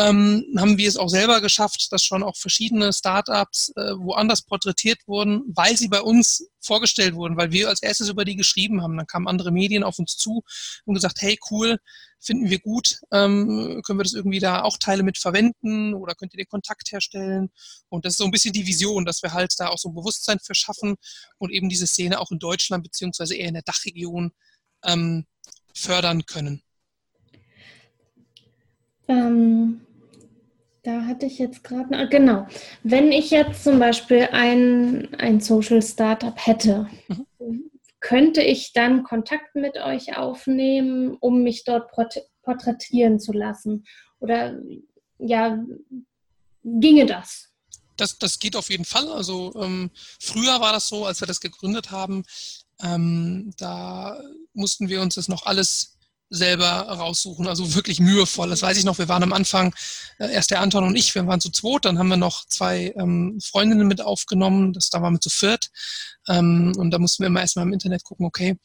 ähm, 0.00 0.46
haben 0.56 0.78
wir 0.78 0.88
es 0.88 0.96
auch 0.96 1.08
selber 1.08 1.40
geschafft, 1.40 1.88
dass 1.90 2.02
schon 2.02 2.22
auch 2.22 2.36
verschiedene 2.36 2.92
Startups 2.92 3.72
äh, 3.76 3.92
woanders 3.98 4.42
porträtiert 4.60 5.00
wurden, 5.06 5.42
weil 5.54 5.76
sie 5.76 5.88
bei 5.88 6.00
uns 6.00 6.48
vorgestellt 6.60 7.14
wurden, 7.14 7.36
weil 7.36 7.50
wir 7.50 7.68
als 7.68 7.82
erstes 7.82 8.08
über 8.08 8.24
die 8.24 8.36
geschrieben 8.36 8.82
haben. 8.82 8.96
Dann 8.96 9.06
kamen 9.06 9.26
andere 9.26 9.50
Medien 9.50 9.82
auf 9.82 9.98
uns 9.98 10.16
zu 10.16 10.42
und 10.84 10.94
gesagt, 10.94 11.22
hey 11.22 11.38
cool, 11.50 11.78
finden 12.20 12.50
wir 12.50 12.58
gut, 12.58 13.00
ähm, 13.12 13.80
können 13.84 13.98
wir 13.98 14.04
das 14.04 14.12
irgendwie 14.12 14.40
da 14.40 14.62
auch 14.62 14.76
Teile 14.78 15.02
mit 15.02 15.16
verwenden 15.16 15.94
oder 15.94 16.14
könnt 16.14 16.34
ihr 16.34 16.38
den 16.38 16.48
Kontakt 16.48 16.92
herstellen? 16.92 17.50
Und 17.88 18.04
das 18.04 18.14
ist 18.14 18.18
so 18.18 18.24
ein 18.24 18.30
bisschen 18.30 18.52
die 18.52 18.66
Vision, 18.66 19.06
dass 19.06 19.22
wir 19.22 19.32
halt 19.32 19.54
da 19.58 19.68
auch 19.68 19.78
so 19.78 19.88
ein 19.88 19.94
Bewusstsein 19.94 20.38
für 20.38 20.54
schaffen 20.54 20.96
und 21.38 21.50
eben 21.50 21.70
diese 21.70 21.86
Szene 21.86 22.20
auch 22.20 22.30
in 22.30 22.38
Deutschland 22.38 22.84
beziehungsweise 22.84 23.34
eher 23.34 23.48
in 23.48 23.54
der 23.54 23.62
Dachregion 23.62 24.32
ähm, 24.84 25.26
fördern 25.74 26.26
können. 26.26 26.62
Ähm, 29.08 29.80
Da 30.82 31.04
hatte 31.04 31.26
ich 31.26 31.38
jetzt 31.38 31.62
gerade, 31.62 32.08
genau. 32.08 32.46
Wenn 32.82 33.12
ich 33.12 33.30
jetzt 33.30 33.64
zum 33.64 33.78
Beispiel 33.78 34.28
ein, 34.32 35.14
ein 35.16 35.40
Social 35.40 35.82
Startup 35.82 36.34
hätte, 36.36 36.88
mhm. 37.38 37.70
könnte 38.00 38.42
ich 38.42 38.72
dann 38.72 39.02
Kontakt 39.02 39.54
mit 39.54 39.76
euch 39.76 40.16
aufnehmen, 40.16 41.16
um 41.20 41.42
mich 41.42 41.64
dort 41.64 41.90
porträtieren 42.42 43.20
zu 43.20 43.32
lassen? 43.32 43.84
Oder 44.20 44.58
ja, 45.18 45.62
ginge 46.64 47.06
das? 47.06 47.48
Das, 47.96 48.18
das 48.18 48.38
geht 48.38 48.56
auf 48.56 48.70
jeden 48.70 48.86
Fall. 48.86 49.08
Also 49.08 49.52
ähm, 49.56 49.90
früher 50.18 50.60
war 50.60 50.72
das 50.72 50.88
so, 50.88 51.04
als 51.04 51.20
wir 51.20 51.26
das 51.26 51.40
gegründet 51.40 51.90
haben, 51.90 52.24
ähm, 52.82 53.52
da 53.58 54.18
mussten 54.54 54.88
wir 54.88 55.02
uns 55.02 55.16
das 55.16 55.28
noch 55.28 55.44
alles 55.44 55.98
selber 56.30 56.68
raussuchen, 56.88 57.48
also 57.48 57.74
wirklich 57.74 58.00
mühevoll. 58.00 58.48
Das 58.48 58.62
weiß 58.62 58.78
ich 58.78 58.84
noch, 58.84 58.98
wir 58.98 59.08
waren 59.08 59.24
am 59.24 59.32
Anfang, 59.32 59.74
äh, 60.18 60.32
erst 60.32 60.52
der 60.52 60.60
Anton 60.60 60.84
und 60.84 60.96
ich, 60.96 61.14
wir 61.14 61.26
waren 61.26 61.40
zu 61.40 61.50
zweit, 61.50 61.84
dann 61.84 61.98
haben 61.98 62.08
wir 62.08 62.16
noch 62.16 62.46
zwei 62.46 62.94
ähm, 62.96 63.38
Freundinnen 63.42 63.88
mit 63.88 64.00
aufgenommen, 64.00 64.72
das, 64.72 64.90
da 64.90 65.02
waren 65.02 65.14
wir 65.14 65.20
zu 65.20 65.30
viert. 65.30 65.70
Ähm, 66.28 66.72
und 66.76 66.92
da 66.92 66.98
mussten 66.98 67.24
wir 67.24 67.26
immer 67.26 67.40
erstmal 67.40 67.66
im 67.66 67.72
Internet 67.72 68.04
gucken, 68.04 68.26
okay, 68.26 68.56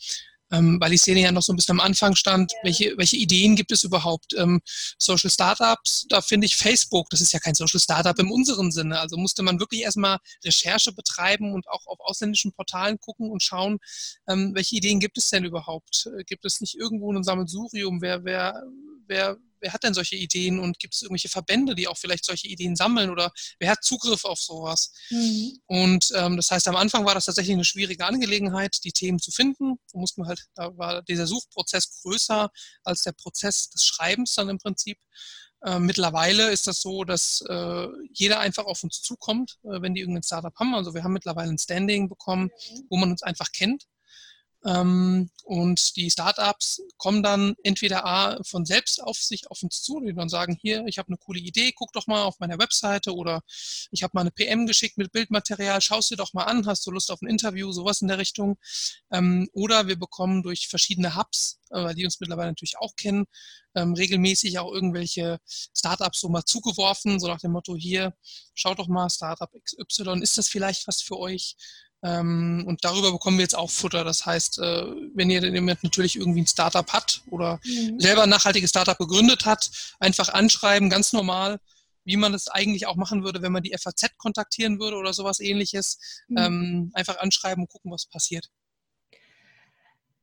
ähm, 0.51 0.77
weil 0.79 0.91
die 0.91 0.97
Szene 0.97 1.21
ja 1.21 1.31
noch 1.31 1.41
so 1.41 1.53
ein 1.53 1.55
bisschen 1.55 1.79
am 1.79 1.85
Anfang 1.85 2.15
stand. 2.15 2.53
Welche, 2.63 2.97
welche 2.97 3.17
Ideen 3.17 3.55
gibt 3.55 3.71
es 3.71 3.83
überhaupt? 3.83 4.33
Ähm, 4.37 4.61
Social 4.97 5.29
Startups, 5.29 6.05
da 6.09 6.21
finde 6.21 6.45
ich 6.45 6.55
Facebook, 6.55 7.09
das 7.09 7.21
ist 7.21 7.33
ja 7.33 7.39
kein 7.39 7.55
Social 7.55 7.79
Startup 7.79 8.17
im 8.19 8.31
unseren 8.31 8.71
Sinne. 8.71 8.99
Also 8.99 9.17
musste 9.17 9.43
man 9.43 9.59
wirklich 9.59 9.81
erstmal 9.81 10.19
Recherche 10.43 10.91
betreiben 10.91 11.53
und 11.53 11.67
auch 11.69 11.85
auf 11.87 11.99
ausländischen 11.99 12.53
Portalen 12.53 12.99
gucken 12.99 13.31
und 13.31 13.43
schauen, 13.43 13.79
ähm, 14.27 14.53
welche 14.53 14.75
Ideen 14.75 14.99
gibt 14.99 15.17
es 15.17 15.29
denn 15.29 15.45
überhaupt? 15.45 16.09
Äh, 16.17 16.23
gibt 16.23 16.45
es 16.45 16.61
nicht 16.61 16.75
irgendwo 16.75 17.11
ein 17.11 17.23
Sammelsurium? 17.23 18.01
Wer, 18.01 18.23
wer, 18.23 18.63
wer, 19.07 19.37
wer 19.59 19.73
hat 19.73 19.83
denn 19.83 19.93
solche 19.93 20.15
Ideen 20.15 20.59
und 20.59 20.79
gibt 20.79 20.93
es 20.93 21.01
irgendwelche 21.01 21.29
Verbände, 21.29 21.75
die 21.75 21.87
auch 21.87 21.97
vielleicht 21.97 22.25
solche 22.25 22.47
Ideen 22.47 22.75
sammeln 22.75 23.09
oder 23.09 23.31
wer 23.59 23.71
hat 23.71 23.83
Zugriff 23.83 24.25
auf 24.25 24.39
sowas? 24.39 24.91
Mhm. 25.09 25.59
Und 25.67 26.11
ähm, 26.15 26.37
das 26.37 26.51
heißt, 26.51 26.67
am 26.67 26.75
Anfang 26.75 27.05
war 27.05 27.15
das 27.15 27.25
tatsächlich 27.25 27.53
eine 27.53 27.65
schwierige 27.65 28.05
Angelegenheit, 28.05 28.83
die 28.83 28.91
Themen 28.91 29.19
zu 29.19 29.31
finden. 29.31 29.77
Da 29.91 29.99
mussten 29.99 30.21
wir 30.21 30.27
halt, 30.27 30.45
da 30.55 30.77
war 30.77 31.01
dieser 31.03 31.27
Suchprozess 31.27 32.01
größer 32.01 32.49
als 32.83 33.03
der 33.03 33.13
Prozess 33.13 33.69
des 33.69 33.83
Schreibens 33.83 34.35
dann 34.35 34.49
im 34.49 34.57
Prinzip. 34.57 34.97
Äh, 35.65 35.79
mittlerweile 35.79 36.51
ist 36.51 36.67
das 36.67 36.81
so, 36.81 37.03
dass 37.03 37.43
äh, 37.49 37.87
jeder 38.13 38.39
einfach 38.39 38.65
auf 38.65 38.83
uns 38.83 39.01
zukommt, 39.01 39.57
äh, 39.63 39.81
wenn 39.81 39.95
die 39.95 40.01
irgendein 40.01 40.23
Startup 40.23 40.53
haben. 40.59 40.75
Also 40.75 40.93
wir 40.93 41.03
haben 41.03 41.13
mittlerweile 41.13 41.49
ein 41.49 41.57
Standing 41.57 42.07
bekommen, 42.07 42.51
mhm. 42.71 42.85
wo 42.89 42.97
man 42.97 43.11
uns 43.11 43.23
einfach 43.23 43.51
kennt. 43.51 43.85
Ähm, 44.65 45.29
und 45.43 45.95
die 45.95 46.09
Startups 46.09 46.81
kommen 46.97 47.21
dann 47.21 47.53
entweder 47.63 48.05
A, 48.05 48.39
von 48.43 48.65
selbst 48.65 49.01
auf 49.01 49.17
sich 49.17 49.49
auf 49.51 49.61
uns 49.61 49.83
zu, 49.83 49.99
die 49.99 50.13
dann 50.13 50.27
sagen, 50.27 50.57
hier, 50.59 50.83
ich 50.87 50.97
habe 50.97 51.09
eine 51.09 51.17
coole 51.17 51.39
Idee, 51.39 51.71
guck 51.71 51.93
doch 51.93 52.07
mal 52.07 52.23
auf 52.23 52.39
meiner 52.39 52.57
Webseite 52.57 53.13
oder 53.13 53.43
ich 53.91 54.01
habe 54.01 54.11
mal 54.15 54.21
eine 54.21 54.31
PM 54.31 54.65
geschickt 54.65 54.97
mit 54.97 55.11
Bildmaterial, 55.11 55.81
schaust 55.81 56.09
dir 56.09 56.15
doch 56.15 56.33
mal 56.33 56.45
an, 56.45 56.65
hast 56.65 56.85
du 56.87 56.91
Lust 56.91 57.11
auf 57.11 57.21
ein 57.21 57.29
Interview, 57.29 57.71
sowas 57.71 58.01
in 58.01 58.07
der 58.07 58.17
Richtung. 58.17 58.57
Ähm, 59.11 59.47
oder 59.53 59.87
wir 59.87 59.99
bekommen 59.99 60.41
durch 60.41 60.67
verschiedene 60.67 61.15
Hubs, 61.15 61.59
äh, 61.69 61.93
die 61.93 62.05
uns 62.05 62.19
mittlerweile 62.19 62.49
natürlich 62.49 62.79
auch 62.79 62.95
kennen, 62.95 63.25
ähm, 63.75 63.93
regelmäßig 63.93 64.57
auch 64.57 64.71
irgendwelche 64.71 65.39
Startups 65.45 66.21
so 66.21 66.29
mal 66.29 66.43
zugeworfen, 66.43 67.19
so 67.19 67.27
nach 67.27 67.39
dem 67.39 67.51
Motto, 67.51 67.75
hier, 67.75 68.15
schaut 68.55 68.79
doch 68.79 68.87
mal, 68.87 69.09
Startup 69.09 69.51
XY, 69.51 70.21
ist 70.21 70.37
das 70.37 70.47
vielleicht 70.47 70.87
was 70.87 71.01
für 71.01 71.19
euch? 71.19 71.55
Ähm, 72.05 72.63
und 72.67 72.85
darüber 72.85 73.11
bekommen 73.11 73.37
wir 73.37 73.43
jetzt 73.43 73.57
auch 73.57 73.71
Futter. 73.71 74.03
Das 74.03 74.25
heißt, 74.25 74.59
äh, 74.59 74.85
wenn 75.15 75.31
ihr 75.31 75.43
jemand 75.43 75.83
natürlich 75.83 76.15
irgendwie 76.15 76.41
ein 76.41 76.47
Startup 76.47 76.87
hat 76.93 77.23
oder 77.31 77.59
mhm. 77.65 77.99
selber 77.99 78.23
ein 78.23 78.29
nachhaltiges 78.29 78.69
Startup 78.69 78.97
gegründet 78.97 79.45
hat, 79.45 79.71
einfach 79.99 80.29
anschreiben, 80.29 80.91
ganz 80.91 81.13
normal, 81.13 81.57
wie 82.03 82.17
man 82.17 82.35
es 82.35 82.47
eigentlich 82.47 82.85
auch 82.85 82.95
machen 82.95 83.23
würde, 83.23 83.41
wenn 83.41 83.51
man 83.51 83.63
die 83.63 83.75
FAZ 83.75 84.17
kontaktieren 84.17 84.79
würde 84.79 84.97
oder 84.97 85.13
sowas 85.13 85.39
ähnliches. 85.39 85.97
Mhm. 86.27 86.37
Ähm, 86.37 86.91
einfach 86.93 87.17
anschreiben 87.17 87.63
und 87.63 87.69
gucken, 87.69 87.91
was 87.91 88.05
passiert. 88.05 88.51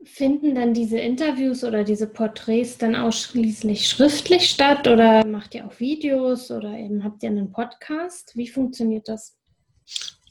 Finden 0.04 0.54
dann 0.54 0.74
diese 0.74 0.98
Interviews 0.98 1.64
oder 1.64 1.82
diese 1.82 2.06
Porträts 2.06 2.78
dann 2.78 2.94
ausschließlich 2.94 3.88
schriftlich 3.88 4.50
statt 4.50 4.86
oder 4.86 5.24
macht 5.26 5.54
ihr 5.54 5.66
auch 5.66 5.78
Videos 5.80 6.50
oder 6.50 6.76
eben 6.76 7.02
habt 7.02 7.22
ihr 7.24 7.30
einen 7.30 7.52
Podcast? 7.52 8.36
Wie 8.36 8.48
funktioniert 8.48 9.08
das? 9.08 9.36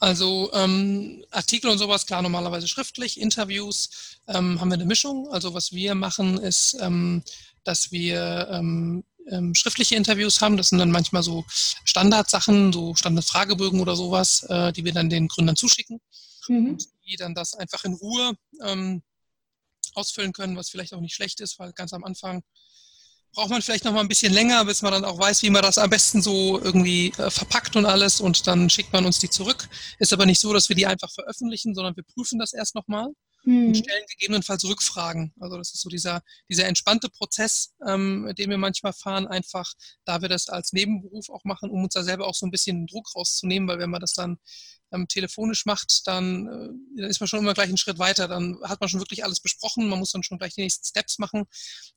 Also 0.01 0.51
ähm, 0.53 1.24
Artikel 1.29 1.70
und 1.70 1.77
sowas, 1.77 2.08
klar, 2.08 2.24
normalerweise 2.24 2.67
schriftlich. 2.67 3.22
Interviews 3.22 4.17
ähm, 4.27 4.60
haben 4.60 4.70
wir 4.70 4.74
eine 4.74 4.86
Mischung. 4.86 5.29
Also 5.31 5.53
was 5.53 5.74
wir 5.74 5.93
machen, 5.93 6.39
ist, 6.39 6.75
ähm, 6.81 7.22
dass 7.63 7.91
wir 7.91 8.48
ähm, 8.51 9.03
ähm, 9.27 9.53
schriftliche 9.53 9.96
Interviews 9.96 10.41
haben. 10.41 10.58
Das 10.58 10.70
sind 10.70 10.79
dann 10.79 10.89
manchmal 10.89 11.22
so 11.22 11.46
Standardsachen, 11.86 12.74
so 12.74 12.96
Standardfragebögen 12.96 13.79
oder 13.79 13.96
sowas, 13.96 14.41
äh, 14.50 14.74
die 14.74 14.84
wir 14.84 14.91
dann 14.91 15.12
den 15.12 15.27
Gründern 15.27 15.55
zuschicken. 15.55 16.01
Mhm. 16.48 16.79
die 17.05 17.17
dann 17.17 17.36
das 17.36 17.53
einfach 17.53 17.84
in 17.84 17.93
Ruhe 17.93 18.34
ähm, 18.65 19.03
ausfüllen 19.93 20.34
können, 20.34 20.58
was 20.58 20.72
vielleicht 20.72 20.96
auch 20.96 21.00
nicht 21.00 21.13
schlecht 21.13 21.39
ist, 21.41 21.60
weil 21.60 21.72
ganz 21.74 21.93
am 21.93 22.03
Anfang 22.03 22.41
braucht 23.33 23.50
man 23.50 23.61
vielleicht 23.61 23.85
noch 23.85 23.93
mal 23.93 24.01
ein 24.01 24.07
bisschen 24.07 24.33
länger, 24.33 24.65
bis 24.65 24.81
man 24.81 24.91
dann 24.91 25.05
auch 25.05 25.17
weiß, 25.17 25.41
wie 25.43 25.50
man 25.50 25.61
das 25.61 25.77
am 25.77 25.89
besten 25.89 26.21
so 26.21 26.59
irgendwie 26.61 27.13
äh, 27.17 27.29
verpackt 27.29 27.75
und 27.75 27.85
alles 27.85 28.19
und 28.19 28.47
dann 28.47 28.69
schickt 28.69 28.91
man 28.93 29.05
uns 29.05 29.19
die 29.19 29.29
zurück. 29.29 29.69
Ist 30.00 30.13
aber 30.13 30.25
nicht 30.25 30.41
so, 30.41 30.53
dass 30.53 30.69
wir 30.69 30.75
die 30.75 30.85
einfach 30.85 31.11
veröffentlichen, 31.11 31.73
sondern 31.73 31.95
wir 31.95 32.03
prüfen 32.03 32.39
das 32.39 32.53
erst 32.53 32.75
nochmal 32.75 33.09
hm. 33.43 33.67
und 33.67 33.77
stellen 33.77 34.05
gegebenenfalls 34.09 34.65
Rückfragen. 34.65 35.33
Also 35.39 35.57
das 35.57 35.73
ist 35.73 35.81
so 35.81 35.89
dieser, 35.89 36.21
dieser 36.50 36.65
entspannte 36.65 37.09
Prozess, 37.09 37.73
ähm, 37.88 38.31
den 38.38 38.50
wir 38.50 38.57
manchmal 38.57 38.93
fahren, 38.93 39.27
einfach 39.27 39.71
da 40.05 40.21
wir 40.21 40.29
das 40.29 40.50
als 40.50 40.73
Nebenberuf 40.73 41.29
auch 41.29 41.43
machen, 41.43 41.69
um 41.69 41.83
uns 41.83 41.93
da 41.93 42.03
selber 42.03 42.27
auch 42.27 42.35
so 42.35 42.45
ein 42.45 42.51
bisschen 42.51 42.88
Druck 42.88 43.15
rauszunehmen, 43.15 43.67
weil 43.67 43.79
wenn 43.79 43.89
man 43.89 44.01
das 44.01 44.13
dann 44.13 44.39
ähm, 44.91 45.07
telefonisch 45.07 45.65
macht, 45.65 46.05
dann, 46.05 46.48
äh, 46.48 47.00
dann 47.01 47.10
ist 47.10 47.19
man 47.19 47.27
schon 47.27 47.39
immer 47.39 47.53
gleich 47.53 47.67
einen 47.67 47.77
Schritt 47.77 48.00
weiter. 48.00 48.27
Dann 48.27 48.57
hat 48.63 48.79
man 48.79 48.89
schon 48.89 49.00
wirklich 49.00 49.24
alles 49.24 49.39
besprochen. 49.39 49.88
Man 49.89 50.00
muss 50.00 50.12
dann 50.12 50.24
schon 50.24 50.38
gleich 50.38 50.53
die 50.55 50.62
nächsten 50.62 50.86
Steps 50.86 51.19
machen. 51.19 51.45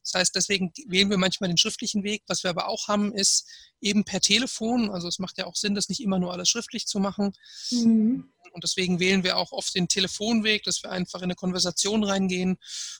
Das 0.03 0.15
heißt, 0.15 0.35
deswegen 0.35 0.73
wählen 0.87 1.11
wir 1.11 1.19
manchmal 1.19 1.49
den 1.49 1.57
schriftlichen 1.57 2.05
Weg. 2.05 2.23
Was 2.27 2.43
wir 2.43 2.51
aber 2.51 2.69
auch 2.69 2.89
haben, 2.89 3.13
ist 3.13 3.49
eben 3.81 4.05
per 4.05 4.21
Telefon. 4.21 4.91
Also 4.91 5.09
es 5.09 5.19
macht 5.19 5.39
ja 5.39 5.47
auch 5.47 5.57
Sinn, 5.57 5.75
das 5.75 5.89
nicht 5.89 6.01
immer 6.01 6.19
nur 6.19 6.33
alles 6.33 6.49
schriftlich 6.49 6.87
zu 6.87 6.99
machen. 6.99 7.33
Mhm. 7.71 8.31
Und 8.53 8.63
deswegen 8.63 9.01
wählen 9.01 9.25
wir 9.25 9.37
auch 9.37 9.51
oft 9.51 9.75
den 9.75 9.89
Telefonweg, 9.89 10.63
dass 10.63 10.83
wir 10.85 10.91
einfach 10.91 11.19
in 11.21 11.25
eine 11.25 11.35
Konversation 11.35 12.05
reingehen 12.05 12.57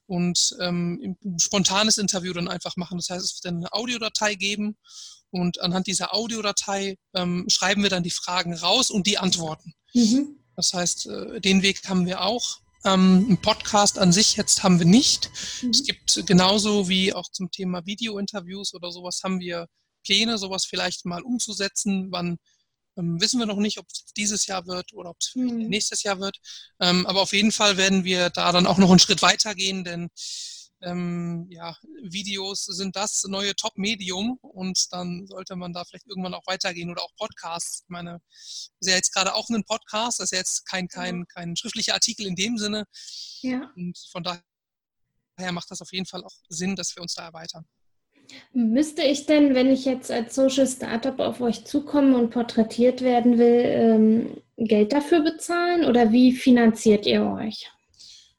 und 0.07 0.57
ähm, 0.61 1.17
ein 1.25 1.39
spontanes 1.39 1.97
Interview 1.97 2.33
dann 2.33 2.49
einfach 2.49 2.77
machen. 2.77 2.99
Das 2.99 3.09
heißt, 3.09 3.25
es 3.25 3.37
wird 3.37 3.45
dann 3.45 3.59
eine 3.59 3.73
Audiodatei 3.73 4.35
geben 4.35 4.77
und 5.35 5.61
anhand 5.61 5.89
dieser 5.89 6.15
Audiodatei 6.15 6.97
ähm, 7.13 7.45
schreiben 7.49 7.83
wir 7.83 7.91
dann 7.91 8.05
die 8.05 8.13
Fragen 8.13 8.55
raus 8.55 8.89
und 8.89 9.09
die 9.09 9.19
Antworten. 9.19 9.75
Mhm. 9.93 10.37
Das 10.55 10.73
heißt, 10.73 11.07
äh, 11.09 11.41
den 11.41 11.63
Weg 11.63 11.89
haben 11.89 12.07
wir 12.07 12.21
auch. 12.21 12.61
Ähm, 12.85 13.27
ein 13.31 13.43
Podcast 13.43 13.99
an 13.99 14.13
sich 14.13 14.37
jetzt 14.37 14.63
haben 14.63 14.79
wir 14.79 14.87
nicht. 14.87 15.31
Mhm. 15.61 15.71
Es 15.71 15.83
gibt 15.83 16.25
genauso 16.27 16.89
wie 16.89 17.13
auch 17.13 17.29
zum 17.33 17.51
Thema 17.51 17.85
Video-Interviews 17.85 18.75
oder 18.75 18.93
sowas 18.93 19.23
haben 19.25 19.41
wir 19.41 19.67
Pläne, 20.05 20.39
sowas 20.39 20.67
vielleicht 20.67 21.05
mal 21.05 21.23
umzusetzen. 21.23 22.13
Wann 22.13 22.39
ähm, 22.97 23.21
wissen 23.21 23.41
wir 23.41 23.47
noch 23.47 23.57
nicht, 23.57 23.79
ob 23.79 23.87
es 23.91 24.05
dieses 24.17 24.47
Jahr 24.47 24.69
wird 24.69 24.93
oder 24.93 25.11
ob 25.11 25.17
es 25.19 25.35
mhm. 25.35 25.67
nächstes 25.67 26.05
Jahr 26.05 26.21
wird. 26.21 26.37
Ähm, 26.79 27.07
aber 27.07 27.23
auf 27.23 27.33
jeden 27.33 27.51
Fall 27.51 27.77
werden 27.77 28.05
wir 28.05 28.31
da 28.31 28.53
dann 28.53 28.69
auch 28.69 28.79
noch 28.79 28.91
einen 28.91 29.01
Schritt 29.01 29.21
weiter 29.23 29.57
gehen, 29.57 29.83
denn 29.83 30.11
ähm, 30.85 31.47
ja, 31.51 31.77
Videos 32.03 32.65
sind 32.65 32.97
das 32.97 33.25
neue 33.25 33.55
Top-Medium 33.55 34.39
und 34.43 34.93
dann 34.93 35.27
sollte 35.27 35.57
man 35.57 35.73
da 35.73 35.85
vielleicht 35.85 36.07
irgendwann 36.07 36.35
auch 36.35 36.47
weitergehen 36.47 36.91
oder 36.91 37.03
auch 37.03 37.15
Podcasts. 37.17 37.83
Ich 37.83 37.89
meine, 37.89 38.21
das 38.31 38.71
ist 38.81 38.89
ja 38.89 38.95
jetzt 38.95 39.13
gerade 39.13 39.35
auch 39.35 39.49
ein 39.49 39.65
Podcast, 39.65 40.21
das 40.21 40.27
ist 40.27 40.33
ja 40.33 40.39
jetzt 40.39 40.67
kein, 40.67 40.89
kein, 40.89 41.27
kein 41.27 41.57
schriftlicher 41.57 41.95
Artikel 41.95 42.27
in 42.27 42.37
dem 42.37 42.59
Sinne. 42.59 42.85
Ja. 43.43 43.71
Und 43.77 43.99
von 44.11 44.23
daher 44.23 44.43
macht 45.53 45.71
das 45.71 45.81
auf 45.81 45.93
jeden 45.93 46.07
Fall 46.07 46.25
auch 46.25 46.35
Sinn, 46.49 46.77
dass 46.77 46.95
wir 46.97 47.03
uns 47.03 47.15
da 47.15 47.25
erweitern. 47.25 47.67
Müsste 48.53 49.03
ich 49.03 49.27
denn, 49.27 49.55
wenn 49.55 49.71
ich 49.71 49.85
jetzt 49.85 50.11
als 50.11 50.35
Social 50.35 50.67
Startup 50.67 51.19
auf 51.21 51.41
euch 51.41 51.65
zukomme 51.65 52.17
und 52.17 52.31
porträtiert 52.31 53.03
werden 53.03 53.39
will, 53.39 53.63
ähm, 53.65 54.43
Geld 54.57 54.93
dafür 54.93 55.21
bezahlen 55.21 55.85
oder 55.85 56.13
wie 56.13 56.33
finanziert 56.33 57.07
ihr 57.07 57.25
euch? 57.25 57.71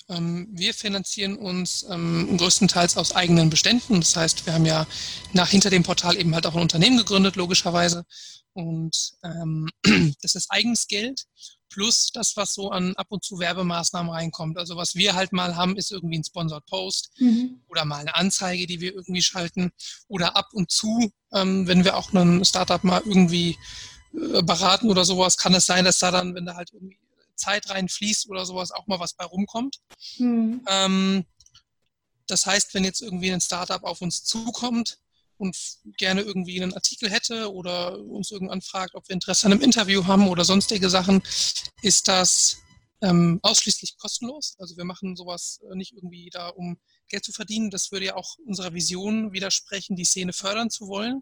Ähm, 0.07 0.47
wir 0.51 0.73
finanzieren 0.73 1.37
uns 1.37 1.85
ähm, 1.89 2.37
größtenteils 2.37 2.97
aus 2.97 3.15
eigenen 3.15 3.49
Beständen. 3.49 3.99
Das 3.99 4.15
heißt, 4.15 4.45
wir 4.45 4.53
haben 4.53 4.65
ja 4.65 4.85
nach 5.33 5.49
hinter 5.49 5.69
dem 5.69 5.83
Portal 5.83 6.17
eben 6.17 6.33
halt 6.35 6.45
auch 6.45 6.55
ein 6.55 6.61
Unternehmen 6.61 6.97
gegründet, 6.97 7.35
logischerweise. 7.35 8.05
Und 8.53 9.13
ähm, 9.23 9.69
das 10.21 10.35
ist 10.35 10.51
eigenes 10.51 10.87
Geld 10.87 11.25
plus 11.69 12.11
das, 12.13 12.37
was 12.37 12.53
so 12.53 12.71
an 12.71 12.95
ab 12.95 13.07
und 13.09 13.23
zu 13.23 13.37
Werbemaßnahmen 13.39 14.11
reinkommt. 14.11 14.57
Also 14.57 14.77
was 14.77 14.95
wir 14.95 15.13
halt 15.13 15.33
mal 15.33 15.57
haben, 15.57 15.75
ist 15.75 15.91
irgendwie 15.91 16.19
ein 16.19 16.23
Sponsored 16.23 16.65
Post 16.67 17.11
mhm. 17.19 17.61
oder 17.67 17.83
mal 17.83 17.97
eine 17.97 18.15
Anzeige, 18.15 18.65
die 18.65 18.79
wir 18.79 18.93
irgendwie 18.93 19.21
schalten. 19.21 19.71
Oder 20.07 20.37
ab 20.37 20.49
und 20.53 20.71
zu, 20.71 21.11
ähm, 21.33 21.67
wenn 21.67 21.83
wir 21.83 21.97
auch 21.97 22.13
ein 22.13 22.45
Startup 22.45 22.81
mal 22.83 23.01
irgendwie 23.03 23.57
äh, 24.13 24.41
beraten 24.41 24.89
oder 24.89 25.03
sowas, 25.03 25.35
kann 25.35 25.53
es 25.53 25.65
sein, 25.65 25.83
dass 25.83 25.99
da 25.99 26.11
dann, 26.11 26.33
wenn 26.33 26.45
da 26.45 26.55
halt 26.55 26.71
irgendwie 26.71 26.97
Zeit 27.35 27.69
reinfließt 27.69 28.29
oder 28.29 28.45
sowas, 28.45 28.71
auch 28.71 28.87
mal 28.87 28.99
was 28.99 29.13
bei 29.13 29.25
rumkommt. 29.25 29.79
Mhm. 30.17 30.65
Ähm, 30.67 31.25
das 32.27 32.45
heißt, 32.45 32.73
wenn 32.73 32.83
jetzt 32.83 33.01
irgendwie 33.01 33.31
ein 33.31 33.41
Startup 33.41 33.83
auf 33.83 34.01
uns 34.01 34.23
zukommt, 34.23 34.99
und 35.37 35.57
gerne 35.97 36.21
irgendwie 36.21 36.61
einen 36.61 36.73
Artikel 36.73 37.09
hätte 37.09 37.51
oder 37.51 37.99
uns 37.99 38.31
irgendwann 38.31 38.61
fragt, 38.61 38.95
ob 38.95 39.07
wir 39.07 39.13
Interesse 39.13 39.45
an 39.45 39.53
einem 39.53 39.61
Interview 39.61 40.05
haben 40.05 40.27
oder 40.27 40.45
sonstige 40.45 40.89
Sachen, 40.89 41.21
ist 41.81 42.07
das 42.07 42.57
ähm, 43.01 43.39
ausschließlich 43.43 43.97
kostenlos. 43.97 44.55
Also 44.59 44.77
wir 44.77 44.85
machen 44.85 45.15
sowas 45.15 45.59
äh, 45.69 45.75
nicht 45.75 45.93
irgendwie 45.93 46.29
da, 46.31 46.49
um 46.49 46.77
Geld 47.09 47.25
zu 47.25 47.33
verdienen. 47.33 47.69
Das 47.69 47.91
würde 47.91 48.05
ja 48.05 48.15
auch 48.15 48.37
unserer 48.45 48.73
Vision 48.73 49.33
widersprechen, 49.33 49.95
die 49.95 50.05
Szene 50.05 50.33
fördern 50.33 50.69
zu 50.69 50.87
wollen. 50.87 51.21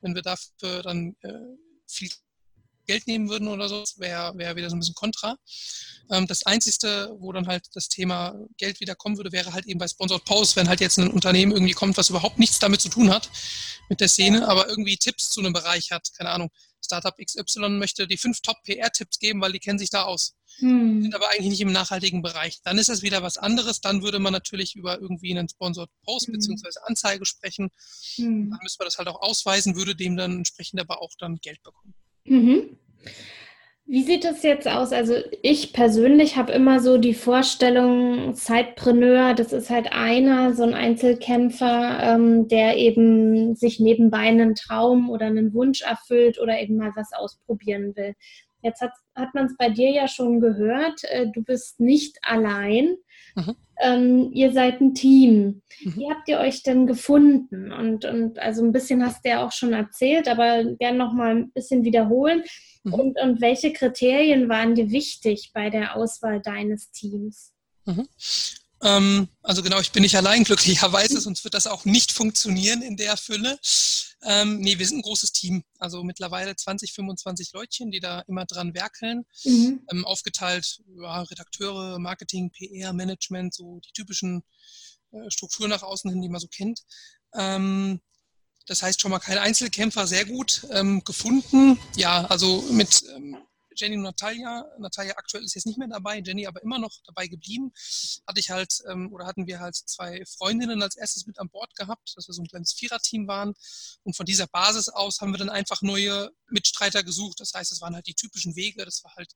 Wenn 0.00 0.14
wir 0.14 0.22
dafür 0.22 0.82
dann 0.82 1.16
äh, 1.22 1.32
viel 1.86 2.10
Geld 2.86 3.06
nehmen 3.06 3.28
würden 3.28 3.48
oder 3.48 3.68
so, 3.68 3.84
wäre 3.96 4.36
wär 4.36 4.56
wieder 4.56 4.70
so 4.70 4.76
ein 4.76 4.80
bisschen 4.80 4.94
kontra. 4.94 5.36
Ähm, 6.10 6.26
das 6.26 6.44
Einzige, 6.44 7.14
wo 7.18 7.32
dann 7.32 7.46
halt 7.46 7.66
das 7.74 7.88
Thema 7.88 8.34
Geld 8.56 8.80
wieder 8.80 8.94
kommen 8.94 9.16
würde, 9.16 9.32
wäre 9.32 9.52
halt 9.52 9.66
eben 9.66 9.78
bei 9.78 9.88
Sponsored 9.88 10.24
Posts, 10.24 10.56
wenn 10.56 10.68
halt 10.68 10.80
jetzt 10.80 10.98
ein 10.98 11.10
Unternehmen 11.10 11.52
irgendwie 11.52 11.72
kommt, 11.72 11.96
was 11.96 12.10
überhaupt 12.10 12.38
nichts 12.38 12.58
damit 12.58 12.80
zu 12.80 12.88
tun 12.88 13.10
hat, 13.10 13.30
mit 13.88 14.00
der 14.00 14.08
Szene, 14.08 14.46
aber 14.48 14.68
irgendwie 14.68 14.96
Tipps 14.96 15.30
zu 15.30 15.40
einem 15.40 15.52
Bereich 15.52 15.90
hat. 15.90 16.08
Keine 16.16 16.30
Ahnung, 16.30 16.50
Startup 16.84 17.14
XY 17.16 17.70
möchte 17.70 18.06
die 18.06 18.18
fünf 18.18 18.40
Top-PR-Tipps 18.42 19.18
geben, 19.18 19.40
weil 19.40 19.52
die 19.52 19.60
kennen 19.60 19.78
sich 19.78 19.90
da 19.90 20.02
aus. 20.02 20.34
Hm. 20.58 21.02
Sind 21.02 21.14
aber 21.14 21.30
eigentlich 21.30 21.50
nicht 21.50 21.60
im 21.60 21.72
nachhaltigen 21.72 22.22
Bereich. 22.22 22.60
Dann 22.62 22.78
ist 22.78 22.88
das 22.88 23.02
wieder 23.02 23.22
was 23.22 23.38
anderes. 23.38 23.80
Dann 23.80 24.02
würde 24.02 24.18
man 24.18 24.32
natürlich 24.32 24.74
über 24.74 25.00
irgendwie 25.00 25.30
einen 25.30 25.48
Sponsored 25.48 25.90
Post 26.04 26.26
hm. 26.26 26.34
bzw. 26.34 26.68
Anzeige 26.84 27.24
sprechen. 27.24 27.70
Hm. 28.16 28.50
Dann 28.50 28.58
müsste 28.62 28.80
man 28.80 28.86
das 28.86 28.98
halt 28.98 29.08
auch 29.08 29.22
ausweisen, 29.22 29.76
würde 29.76 29.96
dem 29.96 30.16
dann 30.16 30.38
entsprechend 30.38 30.80
aber 30.80 31.00
auch 31.00 31.12
dann 31.18 31.36
Geld 31.36 31.62
bekommen. 31.62 31.94
Mhm. 32.24 32.76
Wie 33.92 34.04
sieht 34.04 34.24
es 34.24 34.42
jetzt 34.42 34.66
aus? 34.66 34.92
Also 34.92 35.16
ich 35.42 35.74
persönlich 35.74 36.36
habe 36.36 36.52
immer 36.52 36.80
so 36.80 36.96
die 36.96 37.12
Vorstellung, 37.12 38.34
Zeitpreneur, 38.34 39.34
das 39.34 39.52
ist 39.52 39.68
halt 39.68 39.92
einer, 39.92 40.54
so 40.54 40.62
ein 40.62 40.72
Einzelkämpfer, 40.72 41.98
ähm, 42.00 42.48
der 42.48 42.78
eben 42.78 43.54
sich 43.54 43.80
nebenbei 43.80 44.20
einen 44.20 44.54
Traum 44.54 45.10
oder 45.10 45.26
einen 45.26 45.52
Wunsch 45.52 45.82
erfüllt 45.82 46.40
oder 46.40 46.58
eben 46.58 46.76
mal 46.76 46.92
was 46.96 47.12
ausprobieren 47.12 47.94
will. 47.94 48.14
Jetzt 48.62 48.80
hat, 48.80 48.92
hat 49.14 49.34
man 49.34 49.46
es 49.46 49.56
bei 49.58 49.68
dir 49.68 49.90
ja 49.90 50.08
schon 50.08 50.40
gehört, 50.40 51.04
äh, 51.04 51.26
du 51.30 51.42
bist 51.42 51.78
nicht 51.78 52.16
allein. 52.22 52.96
Mhm. 53.34 53.56
Ähm, 53.80 54.30
ihr 54.32 54.52
seid 54.52 54.80
ein 54.80 54.94
Team. 54.94 55.62
Mhm. 55.82 55.96
Wie 55.96 56.10
habt 56.10 56.28
ihr 56.28 56.38
euch 56.38 56.62
denn 56.62 56.86
gefunden? 56.86 57.72
Und, 57.72 58.04
und 58.04 58.38
also 58.38 58.64
ein 58.64 58.72
bisschen 58.72 59.04
hast 59.04 59.24
du 59.24 59.30
ja 59.30 59.44
auch 59.44 59.52
schon 59.52 59.72
erzählt, 59.72 60.28
aber 60.28 60.64
gerne 60.64 60.98
noch 60.98 61.12
mal 61.12 61.36
ein 61.36 61.52
bisschen 61.52 61.84
wiederholen. 61.84 62.44
Mhm. 62.84 62.94
Und, 62.94 63.20
und 63.20 63.40
welche 63.40 63.72
Kriterien 63.72 64.48
waren 64.48 64.74
dir 64.74 64.90
wichtig 64.90 65.50
bei 65.52 65.70
der 65.70 65.96
Auswahl 65.96 66.40
deines 66.40 66.90
Teams? 66.90 67.52
Ähm, 68.82 69.28
also 69.42 69.62
genau, 69.62 69.80
ich 69.80 69.92
bin 69.92 70.02
nicht 70.02 70.16
allein 70.16 70.44
glücklicherweise, 70.44 71.20
sonst 71.20 71.44
wird 71.44 71.54
das 71.54 71.66
auch 71.66 71.84
nicht 71.84 72.12
funktionieren 72.12 72.82
in 72.82 72.96
der 72.96 73.16
Fülle. 73.16 73.58
Ähm, 74.24 74.58
nee, 74.60 74.78
wir 74.78 74.86
sind 74.86 74.98
ein 74.98 75.02
großes 75.02 75.32
Team. 75.32 75.64
Also 75.78 76.02
mittlerweile 76.02 76.54
20, 76.54 76.92
25 76.92 77.52
Leutchen, 77.52 77.90
die 77.90 78.00
da 78.00 78.20
immer 78.28 78.44
dran 78.44 78.74
werkeln. 78.74 79.24
Mhm. 79.44 79.86
Ähm, 79.90 80.04
aufgeteilt, 80.04 80.80
ja, 81.00 81.22
Redakteure, 81.22 81.98
Marketing, 81.98 82.50
PR, 82.50 82.92
Management, 82.92 83.54
so 83.54 83.80
die 83.80 83.92
typischen 83.92 84.42
äh, 85.12 85.30
Strukturen 85.30 85.70
nach 85.70 85.82
außen 85.82 86.10
hin, 86.10 86.20
die 86.20 86.28
man 86.28 86.40
so 86.40 86.48
kennt. 86.48 86.82
Ähm, 87.34 88.00
das 88.66 88.82
heißt 88.82 89.00
schon 89.00 89.10
mal 89.10 89.18
kein 89.18 89.38
Einzelkämpfer, 89.38 90.06
sehr 90.06 90.24
gut 90.24 90.66
ähm, 90.70 91.02
gefunden. 91.04 91.78
Ja, 91.96 92.24
also 92.26 92.62
mit 92.70 93.02
ähm, 93.14 93.36
Jenny 93.76 93.96
und 93.96 94.02
Natalia. 94.02 94.64
Natalia 94.78 95.14
aktuell 95.16 95.44
ist 95.44 95.54
jetzt 95.54 95.66
nicht 95.66 95.78
mehr 95.78 95.88
dabei, 95.88 96.20
Jenny 96.20 96.46
aber 96.46 96.62
immer 96.62 96.78
noch 96.78 96.92
dabei 97.06 97.26
geblieben. 97.26 97.72
Hatte 98.26 98.40
ich 98.40 98.50
halt, 98.50 98.82
ähm, 98.88 99.12
oder 99.12 99.26
hatten 99.26 99.46
wir 99.46 99.60
halt 99.60 99.74
zwei 99.76 100.24
Freundinnen 100.26 100.82
als 100.82 100.96
erstes 100.96 101.26
mit 101.26 101.38
an 101.38 101.48
Bord 101.48 101.74
gehabt, 101.76 102.12
dass 102.16 102.28
wir 102.28 102.34
so 102.34 102.42
ein 102.42 102.48
kleines 102.48 102.72
Viererteam 102.72 103.26
waren. 103.26 103.54
Und 104.02 104.16
von 104.16 104.26
dieser 104.26 104.46
Basis 104.46 104.88
aus 104.88 105.20
haben 105.20 105.32
wir 105.32 105.38
dann 105.38 105.50
einfach 105.50 105.82
neue 105.82 106.30
Mitstreiter 106.48 107.02
gesucht. 107.02 107.40
Das 107.40 107.52
heißt, 107.54 107.72
es 107.72 107.80
waren 107.80 107.94
halt 107.94 108.06
die 108.06 108.14
typischen 108.14 108.56
Wege. 108.56 108.84
Das 108.84 109.02
war 109.04 109.14
halt 109.16 109.32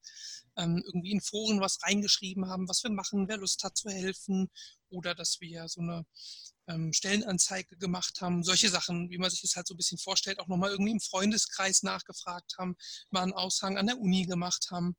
ähm, 0.57 0.83
irgendwie 0.87 1.13
in 1.13 1.21
Foren 1.21 1.61
was 1.61 1.83
reingeschrieben 1.83 2.49
haben, 2.49 2.69
was 2.69 2.83
wir 2.83 2.91
machen, 2.91 3.29
wer 3.29 3.39
Lust 3.39 3.63
hat 3.65 3.77
zu 3.77 3.89
helfen. 3.91 4.51
Oder 4.89 5.15
dass 5.15 5.41
wir 5.41 5.69
so 5.69 5.81
eine 5.81 6.07
ähm, 6.69 6.93
Stellenanzeige 6.93 7.77
gemacht 7.77 8.21
haben, 8.21 8.43
solche 8.43 8.69
Sachen, 8.69 9.11
wie 9.11 9.19
man 9.19 9.31
sich 9.31 9.43
das 9.43 9.57
halt 9.57 9.67
so 9.67 9.75
ein 9.75 9.77
bisschen 9.77 9.99
vorstellt, 9.99 10.41
auch 10.41 10.49
nochmal 10.49 10.71
irgendwie 10.71 10.93
im 10.93 11.01
Freundeskreis 11.01 11.83
nachgefragt 11.83 12.57
haben, 12.59 12.77
mal 13.11 13.23
einen 13.23 13.33
Aushang 13.33 13.79
an 13.79 13.87
der 13.87 13.99
Uni 13.99 14.27
gemacht 14.27 14.69
haben. 14.71 14.97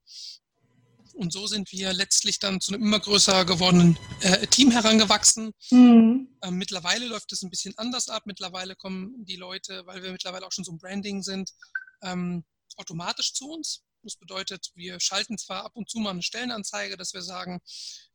Und 1.14 1.34
so 1.34 1.48
sind 1.48 1.72
wir 1.72 1.94
letztlich 1.94 2.38
dann 2.38 2.62
zu 2.62 2.74
einem 2.74 2.84
immer 2.84 3.00
größer 3.00 3.44
gewordenen 3.46 3.98
äh, 4.22 4.46
Team 4.48 4.70
herangewachsen. 4.72 5.52
Mhm. 5.72 6.30
Ähm, 6.44 6.56
mittlerweile 6.56 7.08
läuft 7.08 7.32
es 7.32 7.42
ein 7.42 7.50
bisschen 7.50 7.76
anders 7.78 8.08
ab. 8.08 8.24
Mittlerweile 8.26 8.76
kommen 8.76 9.26
die 9.26 9.36
Leute, 9.36 9.84
weil 9.86 10.04
wir 10.04 10.12
mittlerweile 10.12 10.46
auch 10.46 10.52
schon 10.52 10.64
so 10.64 10.72
ein 10.72 10.78
Branding 10.78 11.24
sind, 11.24 11.52
ähm, 12.04 12.44
automatisch 12.76 13.34
zu 13.34 13.50
uns. 13.50 13.84
Das 14.08 14.16
bedeutet, 14.16 14.72
wir 14.74 15.02
schalten 15.02 15.38
zwar 15.38 15.66
ab 15.66 15.76
und 15.76 15.90
zu 15.90 16.00
mal 16.00 16.12
eine 16.12 16.24
Stellenanzeige, 16.24 16.96
dass 16.96 17.14
wir 17.14 17.22
sagen, 17.22 17.60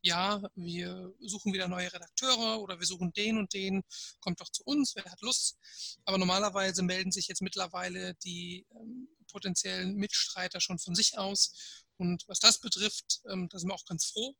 ja, 0.00 0.42
wir 0.54 1.12
suchen 1.20 1.52
wieder 1.52 1.68
neue 1.68 1.92
Redakteure 1.92 2.62
oder 2.62 2.80
wir 2.80 2.86
suchen 2.86 3.12
den 3.12 3.36
und 3.36 3.52
den, 3.52 3.82
kommt 4.20 4.40
doch 4.40 4.48
zu 4.48 4.62
uns, 4.64 4.96
wer 4.96 5.04
hat 5.04 5.20
Lust. 5.20 5.58
Aber 6.06 6.16
normalerweise 6.16 6.82
melden 6.82 7.12
sich 7.12 7.28
jetzt 7.28 7.42
mittlerweile 7.42 8.14
die 8.24 8.64
ähm, 8.74 9.06
potenziellen 9.30 9.94
Mitstreiter 9.96 10.62
schon 10.62 10.78
von 10.78 10.94
sich 10.94 11.18
aus. 11.18 11.84
Und 11.98 12.24
was 12.26 12.38
das 12.38 12.58
betrifft, 12.58 13.20
ähm, 13.28 13.50
da 13.50 13.58
sind 13.58 13.68
wir 13.68 13.74
auch 13.74 13.84
ganz 13.84 14.06
froh, 14.06 14.34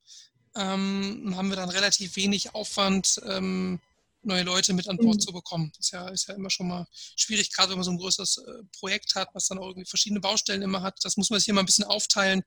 ähm, 0.55 1.35
haben 1.37 1.51
wir 1.51 1.57
dann 1.57 1.69
relativ 1.69 2.17
wenig 2.17 2.55
Aufwand, 2.55 3.21
ähm, 3.27 3.79
neue 4.23 4.43
Leute 4.43 4.73
mit 4.73 4.89
an 4.89 4.97
Bord 4.97 5.17
mhm. 5.17 5.21
zu 5.21 5.33
bekommen. 5.33 5.73
Das 5.77 5.87
ist 5.87 5.93
ja, 5.93 6.09
ist 6.09 6.29
ja 6.29 6.35
immer 6.35 6.51
schon 6.51 6.69
mal 6.69 6.87
schwierig, 7.17 7.53
gerade 7.53 7.71
wenn 7.71 7.79
man 7.79 7.85
so 7.85 7.91
ein 7.91 7.99
größeres 7.99 8.39
äh, 8.39 8.63
Projekt 8.79 9.15
hat, 9.15 9.29
was 9.35 9.49
dann 9.49 9.59
auch 9.59 9.69
irgendwie 9.69 9.89
verschiedene 9.89 10.21
Baustellen 10.21 10.63
immer 10.63 10.83
hat. 10.83 10.99
Das 11.03 11.17
muss 11.17 11.31
man 11.31 11.39
sich 11.39 11.47
hier 11.47 11.55
mal 11.55 11.63
ein 11.63 11.67
bisschen 11.67 11.85
aufteilen, 11.85 12.43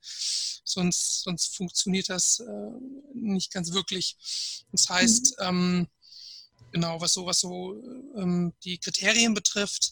sonst, 0.64 1.24
sonst 1.24 1.56
funktioniert 1.56 2.10
das 2.10 2.40
äh, 2.40 2.72
nicht 3.14 3.52
ganz 3.52 3.72
wirklich. 3.72 4.16
Das 4.72 4.90
heißt, 4.90 5.36
mhm. 5.40 5.46
ähm, 5.46 5.88
genau, 6.72 7.02
was 7.02 7.14
so, 7.14 7.26
was 7.26 7.40
so 7.40 7.82
ähm, 8.16 8.54
die 8.64 8.78
Kriterien 8.78 9.34
betrifft, 9.34 9.92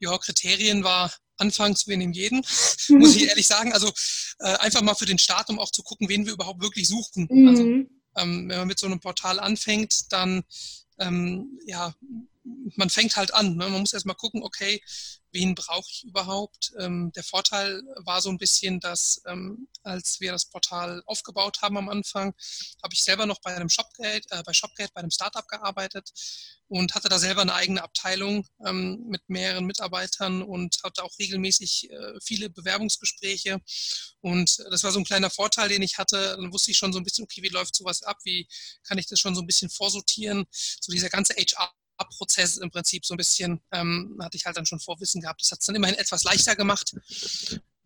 ja, 0.00 0.16
Kriterien 0.18 0.82
war 0.82 1.12
anfangs, 1.36 1.86
wir 1.86 1.96
nehmen 1.96 2.12
jeden, 2.12 2.38
muss 2.88 3.16
ich 3.16 3.24
ehrlich 3.28 3.46
sagen. 3.46 3.72
Also 3.72 3.92
äh, 4.40 4.54
einfach 4.56 4.82
mal 4.82 4.94
für 4.94 5.06
den 5.06 5.18
Start, 5.18 5.50
um 5.50 5.58
auch 5.58 5.70
zu 5.70 5.82
gucken, 5.82 6.08
wen 6.08 6.26
wir 6.26 6.32
überhaupt 6.32 6.62
wirklich 6.62 6.88
suchen. 6.88 7.28
Mhm. 7.30 7.48
Also 7.48 7.62
ähm, 7.62 8.48
wenn 8.48 8.58
man 8.58 8.68
mit 8.68 8.78
so 8.78 8.86
einem 8.86 9.00
Portal 9.00 9.40
anfängt, 9.40 10.12
dann 10.12 10.44
ähm, 10.98 11.58
ja, 11.66 11.92
man 12.44 12.90
fängt 12.90 13.16
halt 13.16 13.34
an. 13.34 13.56
Ne? 13.56 13.68
Man 13.68 13.80
muss 13.80 13.92
erst 13.92 14.06
mal 14.06 14.14
gucken, 14.14 14.42
okay, 14.42 14.80
wen 15.32 15.54
brauche 15.54 15.88
ich 15.90 16.04
überhaupt? 16.04 16.72
Ähm, 16.78 17.10
der 17.14 17.22
Vorteil 17.24 17.82
war 18.04 18.20
so 18.20 18.30
ein 18.30 18.38
bisschen, 18.38 18.80
dass 18.80 19.22
ähm, 19.26 19.68
als 19.82 20.20
wir 20.20 20.32
das 20.32 20.46
Portal 20.46 21.02
aufgebaut 21.06 21.62
haben 21.62 21.78
am 21.78 21.88
Anfang, 21.88 22.34
habe 22.82 22.94
ich 22.94 23.02
selber 23.02 23.26
noch 23.26 23.40
bei 23.40 23.54
einem 23.54 23.68
Shopgate, 23.68 24.26
äh, 24.30 24.42
bei 24.44 24.52
Shopgate, 24.52 24.92
bei 24.94 25.00
einem 25.00 25.10
Startup 25.10 25.46
gearbeitet 25.48 26.12
und 26.68 26.94
hatte 26.94 27.08
da 27.08 27.18
selber 27.18 27.42
eine 27.42 27.54
eigene 27.54 27.82
Abteilung 27.82 28.46
ähm, 28.66 29.04
mit 29.08 29.22
mehreren 29.28 29.64
Mitarbeitern 29.64 30.42
und 30.42 30.76
hatte 30.84 31.02
auch 31.02 31.18
regelmäßig 31.18 31.90
äh, 31.90 32.14
viele 32.22 32.50
Bewerbungsgespräche. 32.50 33.60
Und 34.20 34.58
das 34.70 34.84
war 34.84 34.92
so 34.92 34.98
ein 34.98 35.04
kleiner 35.04 35.30
Vorteil, 35.30 35.68
den 35.68 35.82
ich 35.82 35.98
hatte. 35.98 36.36
Dann 36.36 36.52
wusste 36.52 36.70
ich 36.70 36.76
schon 36.76 36.92
so 36.92 36.98
ein 36.98 37.04
bisschen, 37.04 37.24
okay, 37.24 37.42
wie 37.42 37.48
läuft 37.48 37.74
sowas 37.74 38.02
ab? 38.02 38.18
Wie 38.24 38.46
kann 38.84 38.98
ich 38.98 39.06
das 39.06 39.18
schon 39.18 39.34
so 39.34 39.40
ein 39.40 39.46
bisschen 39.46 39.70
vorsortieren? 39.70 40.46
So 40.50 40.92
dieser 40.92 41.08
ganze 41.08 41.34
HR 41.34 41.72
Prozess 42.16 42.56
im 42.58 42.70
Prinzip 42.70 43.04
so 43.04 43.14
ein 43.14 43.16
bisschen, 43.16 43.60
ähm, 43.72 44.18
hatte 44.20 44.36
ich 44.36 44.44
halt 44.44 44.56
dann 44.56 44.66
schon 44.66 44.80
Vorwissen 44.80 45.20
gehabt. 45.20 45.40
Das 45.42 45.52
hat 45.52 45.60
es 45.60 45.66
dann 45.66 45.76
immerhin 45.76 45.96
etwas 45.96 46.24
leichter 46.24 46.56
gemacht. 46.56 46.94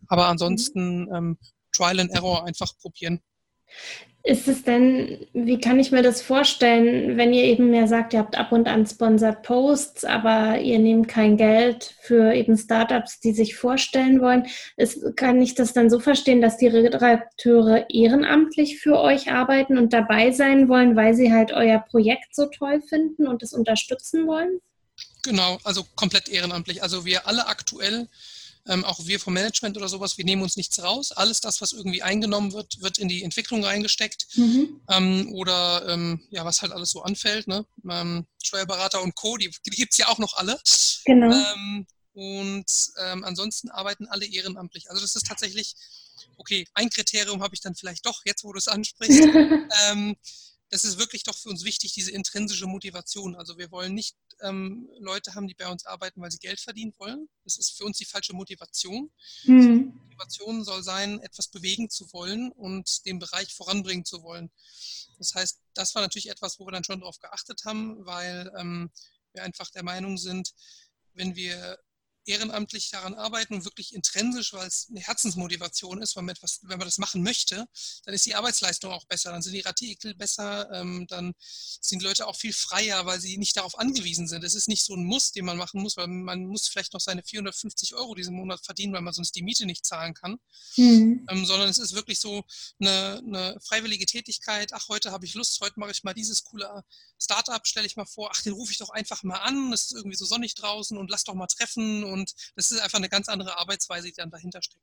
Aber 0.09 0.29
ansonsten 0.29 1.09
ähm, 1.15 1.39
Trial 1.73 2.01
and 2.01 2.11
Error 2.13 2.47
einfach 2.47 2.77
probieren. 2.79 3.21
Ist 4.27 4.49
es 4.49 4.65
denn, 4.65 5.25
wie 5.35 5.61
kann 5.61 5.79
ich 5.79 5.93
mir 5.93 6.03
das 6.03 6.21
vorstellen, 6.21 7.17
wenn 7.17 7.33
ihr 7.33 7.45
eben 7.45 7.71
mehr 7.71 7.87
sagt, 7.87 8.13
ihr 8.13 8.19
habt 8.19 8.37
ab 8.37 8.51
und 8.51 8.67
an 8.67 8.85
Sponsored 8.85 9.43
Posts, 9.43 10.05
aber 10.05 10.59
ihr 10.59 10.81
nehmt 10.81 11.07
kein 11.07 11.37
Geld 11.37 11.95
für 12.01 12.35
eben 12.35 12.57
Startups, 12.57 13.21
die 13.21 13.33
sich 13.33 13.55
vorstellen 13.55 14.21
wollen? 14.21 14.49
Ist, 14.77 15.15
kann 15.15 15.41
ich 15.41 15.55
das 15.55 15.75
dann 15.75 15.91
so 15.91 16.01
verstehen, 16.01 16.41
dass 16.41 16.57
die 16.57 16.67
Redakteure 16.67 17.87
ehrenamtlich 17.89 18.81
für 18.81 18.99
euch 18.99 19.31
arbeiten 19.31 19.79
und 19.79 19.93
dabei 19.93 20.33
sein 20.33 20.69
wollen, 20.69 20.97
weil 20.97 21.15
sie 21.15 21.33
halt 21.33 21.53
euer 21.53 21.79
Projekt 21.79 22.35
so 22.35 22.47
toll 22.47 22.83
finden 22.83 23.29
und 23.29 23.45
es 23.45 23.53
unterstützen 23.53 24.27
wollen? 24.27 24.59
Genau, 25.23 25.59
also 25.63 25.85
komplett 25.95 26.29
ehrenamtlich. 26.29 26.83
Also 26.83 27.05
wir 27.05 27.29
alle 27.29 27.47
aktuell 27.47 28.09
ähm, 28.69 28.85
auch 28.85 29.07
wir 29.07 29.21
vom 29.21 29.35
Management 29.35 29.77
oder 29.77 29.89
sowas, 29.89 30.19
wir 30.19 30.25
nehmen 30.25 30.43
uns 30.43 30.57
nichts 30.57 30.83
raus. 30.83 31.13
Alles 31.13 31.41
das, 31.41 31.61
was 31.61 31.73
irgendwie 31.73 32.03
eingenommen 32.03 32.53
wird, 32.53 32.81
wird 32.81 32.99
in 32.99 33.09
die 33.09 33.23
Entwicklung 33.23 33.65
reingesteckt. 33.65 34.27
Mhm. 34.37 34.81
Ähm, 34.89 35.33
oder 35.33 35.89
ähm, 35.89 36.21
ja, 36.31 36.45
was 36.45 36.63
halt 36.63 36.73
alles 36.73 36.91
so 36.91 37.03
anfällt. 37.03 37.47
Ne? 37.47 37.65
Ähm, 37.89 38.27
Steuerberater 38.43 39.03
und 39.03 39.15
Co., 39.15 39.37
die, 39.37 39.51
die 39.65 39.71
gibt 39.71 39.93
es 39.93 39.99
ja 39.99 40.09
auch 40.09 40.19
noch 40.19 40.37
alle. 40.37 40.61
Genau. 41.05 41.33
Ähm, 41.33 41.87
und 42.13 42.67
ähm, 43.05 43.25
ansonsten 43.25 43.71
arbeiten 43.71 44.07
alle 44.07 44.27
ehrenamtlich. 44.27 44.91
Also 44.91 45.03
das 45.03 45.15
ist 45.15 45.27
tatsächlich, 45.27 45.75
okay, 46.39 46.67
ein 46.75 46.91
Kriterium 46.91 47.43
habe 47.43 47.55
ich 47.55 47.61
dann 47.61 47.75
vielleicht 47.75 48.07
doch, 48.07 48.23
jetzt 48.25 48.43
wo 48.43 48.53
du 48.53 48.59
es 48.59 48.69
ansprichst. 48.69 49.21
das 50.71 50.85
ist 50.85 50.99
wirklich 50.99 51.23
doch 51.23 51.37
für 51.37 51.51
uns 51.51 51.65
wichtig, 51.65 51.93
diese 51.93 52.11
intrinsische 52.11 52.67
Motivation. 52.67 53.37
Also 53.37 53.59
wir 53.59 53.71
wollen 53.71 53.95
nicht 53.95 54.17
ähm, 54.43 54.89
Leute 54.99 55.35
haben, 55.35 55.47
die 55.47 55.55
bei 55.55 55.69
uns 55.69 55.87
arbeiten, 55.87 56.21
weil 56.21 56.31
sie 56.31 56.39
Geld 56.39 56.61
verdienen 56.61 56.95
wollen. 56.99 57.29
Das 57.45 57.57
ist 57.59 57.77
für 57.77 57.85
uns 57.85 57.99
die 57.99 58.05
falsche 58.05 58.35
Motivation. 58.35 59.11
Mhm. 59.45 59.93
Die 59.93 60.05
Motivation 60.05 60.65
soll 60.65 60.83
sein, 60.83 61.21
etwas 61.21 61.49
bewegen 61.49 61.91
zu 61.91 62.13
wollen 62.13 62.53
und 62.53 63.05
den 63.07 63.19
Bereich 63.19 63.55
voranbringen 63.55 64.05
zu 64.05 64.23
wollen. 64.23 64.51
Das 65.19 65.35
heißt, 65.35 65.61
das 65.75 65.95
war 65.95 66.03
natürlich 66.03 66.31
etwas, 66.31 66.59
wo 66.59 66.67
wir 66.67 66.73
dann 66.73 66.85
schon 66.85 67.01
darauf 67.01 67.19
geachtet 67.19 67.63
haben, 67.65 68.05
weil 68.05 68.53
ähm, 68.59 68.91
wir 69.33 69.43
einfach 69.43 69.71
der 69.71 69.85
Meinung 69.85 70.19
sind, 70.19 70.53
wenn 71.15 71.35
wir 71.35 71.79
ehrenamtlich 72.27 72.91
daran 72.91 73.15
arbeiten 73.15 73.55
und 73.55 73.65
wirklich 73.65 73.95
intrinsisch, 73.95 74.53
weil 74.53 74.67
es 74.67 74.89
eine 74.91 75.01
Herzensmotivation 75.01 76.03
ist, 76.03 76.17
weil 76.17 76.25
man 76.25 76.35
etwas, 76.35 76.61
wenn 76.63 76.79
man 76.79 76.87
das 76.87 76.99
machen 76.99 77.23
möchte, 77.23 77.67
dann 78.05 78.15
ist 78.15 78.27
die 78.27 78.35
Arbeitsleistung 78.35 78.93
auch 78.93 79.05
besser, 79.07 79.33
dann 79.33 79.43
sind 79.43 79.53
die 79.53 79.67
Artikel 79.67 80.15
besser, 80.15 80.71
ähm, 80.73 81.07
dann 81.09 81.35
sind 81.39 82.03
Leute 82.03 82.27
auch 82.27 82.37
viel 82.37 82.53
freier, 82.53 83.07
weil 83.07 83.21
sie 83.21 83.39
nicht 83.39 83.57
darauf 83.57 83.79
angewiesen 83.79 84.29
sind. 84.29 84.45
Es 84.45 84.55
ist 84.55 84.69
nicht 84.69 84.85
so 84.85 84.95
ein 84.95 85.05
Muss, 85.05 85.33
den 85.33 85.45
man 85.45 85.57
machen 85.57 85.81
muss, 85.83 85.97
weil 85.97 86.09
man 86.09 86.47
muss 86.47 86.69
vielleicht 86.69 86.93
noch 86.93 87.01
seine 87.01 87.23
450 87.23 87.95
Euro 87.95 88.15
diesen 88.15 88.35
Monat 88.35 88.65
verdienen, 88.65 88.93
weil 88.93 89.03
man 89.03 89.15
sonst 89.15 89.35
die 89.37 89.43
Miete 89.43 89.67
nicht 89.67 89.85
zahlen 89.85 90.15
kann, 90.15 90.39
mhm. 90.77 91.27
ähm, 91.29 91.47
sondern 91.47 91.69
es 91.69 91.79
ist 91.79 91.95
wirklich 91.95 92.21
so 92.21 92.45
eine, 92.81 93.23
eine 93.25 93.59
freiwillige 93.63 94.07
Tätigkeit. 94.07 94.73
Ach, 94.73 94.89
heute 94.89 95.13
habe 95.13 95.25
ich 95.25 95.35
Lust, 95.35 95.61
heute 95.61 95.79
mache 95.79 95.93
ich 95.93 96.05
mal 96.05 96.15
dieses 96.15 96.45
coole 96.45 96.85
Startup, 97.19 97.67
stelle 97.67 97.87
ich 97.87 97.97
mal 97.97 98.07
vor, 98.07 98.31
ach, 98.33 98.43
den 98.43 98.53
rufe 98.53 98.73
ich 98.73 98.79
doch 98.79 98.91
einfach 98.91 99.23
mal 99.23 99.39
an, 99.39 99.73
es 99.73 99.87
ist 99.87 99.93
irgendwie 99.93 100.17
so 100.17 100.25
sonnig 100.25 100.55
draußen 100.55 100.97
und 100.97 101.11
lass 101.11 101.25
doch 101.25 101.35
mal 101.35 101.47
treffen 101.47 102.05
und 102.05 102.16
und 102.17 102.35
das 102.57 102.71
ist 102.71 102.81
einfach 102.81 102.99
eine 102.99 103.09
ganz 103.09 103.29
andere 103.29 103.59
Arbeitsweise, 103.59 104.09
die 104.09 104.15
dann 104.15 104.31
dahinter 104.31 104.63
steckt. 104.63 104.83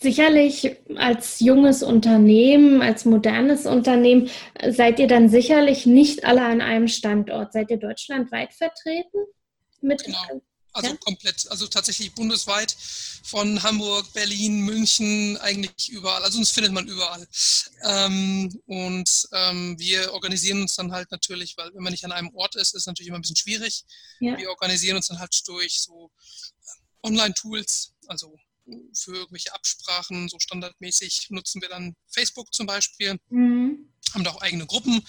Sicherlich 0.00 0.76
als 0.96 1.40
junges 1.40 1.82
Unternehmen, 1.82 2.82
als 2.82 3.04
modernes 3.04 3.66
Unternehmen, 3.66 4.30
seid 4.68 4.98
ihr 4.98 5.06
dann 5.06 5.28
sicherlich 5.28 5.86
nicht 5.86 6.24
alle 6.24 6.44
an 6.44 6.60
einem 6.60 6.88
Standort. 6.88 7.52
Seid 7.52 7.70
ihr 7.70 7.78
deutschlandweit 7.78 8.54
vertreten? 8.54 9.18
Mit 9.80 10.04
genau. 10.04 10.40
Also 10.74 10.90
ja? 10.90 10.96
komplett, 10.96 11.48
also 11.50 11.68
tatsächlich 11.68 12.14
bundesweit 12.14 12.76
von 13.22 13.62
Hamburg, 13.62 14.12
Berlin, 14.12 14.58
München, 14.58 15.36
eigentlich 15.38 15.88
überall. 15.88 16.24
Also 16.24 16.38
uns 16.38 16.50
findet 16.50 16.72
man 16.72 16.88
überall. 16.88 17.26
Ähm, 17.84 18.60
und 18.66 19.28
ähm, 19.32 19.78
wir 19.78 20.12
organisieren 20.12 20.62
uns 20.62 20.74
dann 20.74 20.90
halt 20.90 21.12
natürlich, 21.12 21.56
weil 21.56 21.72
wenn 21.74 21.82
man 21.82 21.92
nicht 21.92 22.04
an 22.04 22.10
einem 22.10 22.34
Ort 22.34 22.56
ist, 22.56 22.74
ist 22.74 22.82
es 22.82 22.86
natürlich 22.86 23.08
immer 23.08 23.18
ein 23.18 23.22
bisschen 23.22 23.36
schwierig. 23.36 23.84
Ja. 24.18 24.36
Wir 24.36 24.50
organisieren 24.50 24.96
uns 24.96 25.06
dann 25.06 25.20
halt 25.20 25.32
durch 25.46 25.80
so 25.80 26.10
Online-Tools, 27.04 27.92
also 28.08 28.34
für 28.94 29.14
irgendwelche 29.14 29.54
Absprachen, 29.54 30.28
so 30.28 30.38
standardmäßig 30.38 31.28
nutzen 31.30 31.60
wir 31.62 31.68
dann 31.68 31.94
Facebook 32.08 32.52
zum 32.54 32.66
Beispiel. 32.66 33.18
Mhm 33.28 33.90
haben 34.14 34.24
da 34.24 34.30
auch 34.30 34.42
eigene 34.42 34.66
Gruppen 34.66 35.02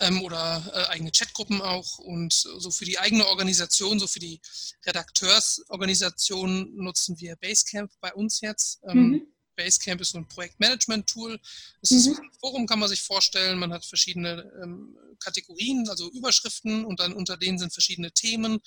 ähm, 0.00 0.22
oder 0.22 0.70
äh, 0.74 0.90
eigene 0.90 1.10
Chatgruppen 1.12 1.62
auch. 1.62 1.98
Und 1.98 2.32
so 2.32 2.70
für 2.70 2.84
die 2.84 2.98
eigene 2.98 3.26
Organisation, 3.26 3.98
so 3.98 4.06
für 4.06 4.18
die 4.18 4.40
Redakteursorganisation 4.86 6.74
nutzen 6.74 7.18
wir 7.20 7.36
Basecamp 7.36 7.92
bei 8.00 8.12
uns 8.12 8.40
jetzt. 8.40 8.80
Ähm, 8.88 8.98
mhm. 8.98 9.26
Basecamp 9.60 10.00
ist 10.00 10.12
so 10.12 10.18
ein 10.18 10.28
Projektmanagement-Tool. 10.28 11.38
Es 11.82 11.90
ist 11.90 12.06
mhm. 12.06 12.16
ein 12.16 12.30
Forum, 12.40 12.66
kann 12.66 12.78
man 12.78 12.88
sich 12.88 13.02
vorstellen. 13.02 13.58
Man 13.58 13.72
hat 13.72 13.84
verschiedene 13.84 14.50
ähm, 14.62 14.96
Kategorien, 15.18 15.86
also 15.90 16.10
Überschriften 16.10 16.86
und 16.86 16.98
dann 16.98 17.12
unter 17.12 17.36
denen 17.36 17.58
sind 17.58 17.72
verschiedene 17.72 18.10
Themen. 18.10 18.60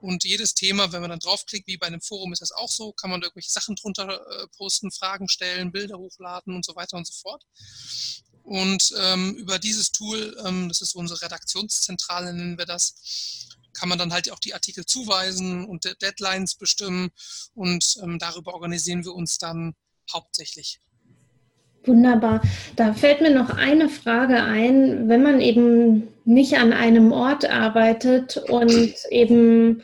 Und 0.00 0.24
jedes 0.24 0.54
Thema, 0.54 0.92
wenn 0.92 1.00
man 1.00 1.10
dann 1.10 1.18
draufklickt, 1.18 1.66
wie 1.66 1.78
bei 1.78 1.88
einem 1.88 2.00
Forum 2.00 2.32
ist 2.32 2.42
das 2.42 2.52
auch 2.52 2.70
so, 2.70 2.92
kann 2.92 3.10
man 3.10 3.22
irgendwelche 3.22 3.50
Sachen 3.50 3.74
drunter 3.74 4.08
äh, 4.08 4.46
posten, 4.56 4.92
Fragen 4.92 5.28
stellen, 5.28 5.72
Bilder 5.72 5.98
hochladen 5.98 6.54
und 6.54 6.64
so 6.64 6.76
weiter 6.76 6.96
und 6.96 7.06
so 7.06 7.14
fort. 7.14 7.44
Und 8.44 8.94
ähm, 9.00 9.34
über 9.34 9.58
dieses 9.58 9.90
Tool, 9.90 10.36
ähm, 10.46 10.68
das 10.68 10.80
ist 10.80 10.94
unsere 10.94 11.20
Redaktionszentrale, 11.22 12.32
nennen 12.32 12.56
wir 12.56 12.66
das, 12.66 13.48
kann 13.72 13.88
man 13.88 13.98
dann 13.98 14.12
halt 14.12 14.30
auch 14.30 14.38
die 14.38 14.54
Artikel 14.54 14.86
zuweisen 14.86 15.64
und 15.64 15.84
Deadlines 16.00 16.54
bestimmen. 16.54 17.10
Und 17.54 17.98
ähm, 18.02 18.20
darüber 18.20 18.54
organisieren 18.54 19.04
wir 19.04 19.12
uns 19.12 19.38
dann 19.38 19.74
hauptsächlich. 20.12 20.80
Wunderbar. 21.84 22.42
Da 22.74 22.94
fällt 22.94 23.20
mir 23.20 23.32
noch 23.32 23.50
eine 23.50 23.88
Frage 23.88 24.42
ein, 24.42 25.08
wenn 25.08 25.22
man 25.22 25.40
eben 25.40 26.08
nicht 26.24 26.58
an 26.58 26.72
einem 26.72 27.12
Ort 27.12 27.48
arbeitet 27.48 28.36
und 28.48 28.96
eben 29.10 29.82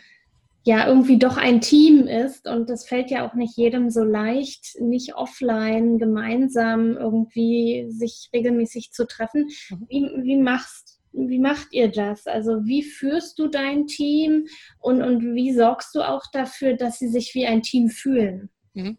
ja 0.65 0.87
irgendwie 0.87 1.19
doch 1.19 1.37
ein 1.37 1.61
Team 1.61 2.07
ist 2.07 2.49
und 2.49 2.71
das 2.71 2.87
fällt 2.87 3.11
ja 3.11 3.29
auch 3.29 3.35
nicht 3.35 3.57
jedem 3.57 3.91
so 3.91 4.03
leicht, 4.03 4.81
nicht 4.81 5.15
offline 5.15 5.99
gemeinsam 5.99 6.97
irgendwie 6.97 7.87
sich 7.89 8.29
regelmäßig 8.33 8.93
zu 8.93 9.07
treffen. 9.07 9.49
Mhm. 9.71 9.87
Wie, 9.89 10.11
wie 10.23 10.37
machst 10.37 10.99
wie 11.15 11.39
macht 11.39 11.69
ihr 11.73 11.91
das? 11.91 12.27
Also 12.27 12.65
wie 12.65 12.83
führst 12.83 13.39
du 13.39 13.49
dein 13.49 13.87
Team 13.87 14.47
und, 14.79 15.03
und 15.03 15.35
wie 15.35 15.53
sorgst 15.53 15.95
du 15.95 16.01
auch 16.01 16.23
dafür, 16.33 16.75
dass 16.75 16.99
sie 16.99 17.09
sich 17.09 17.35
wie 17.35 17.47
ein 17.47 17.63
Team 17.63 17.89
fühlen? 17.89 18.49
Mhm. 18.73 18.97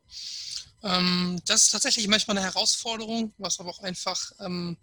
Ähm, 0.83 1.41
das 1.45 1.63
ist 1.63 1.69
tatsächlich 1.71 2.07
manchmal 2.07 2.37
eine 2.37 2.45
Herausforderung, 2.45 3.33
was 3.37 3.59
aber 3.59 3.69
auch 3.69 3.79
einfach 3.79 4.31
ähm, 4.39 4.77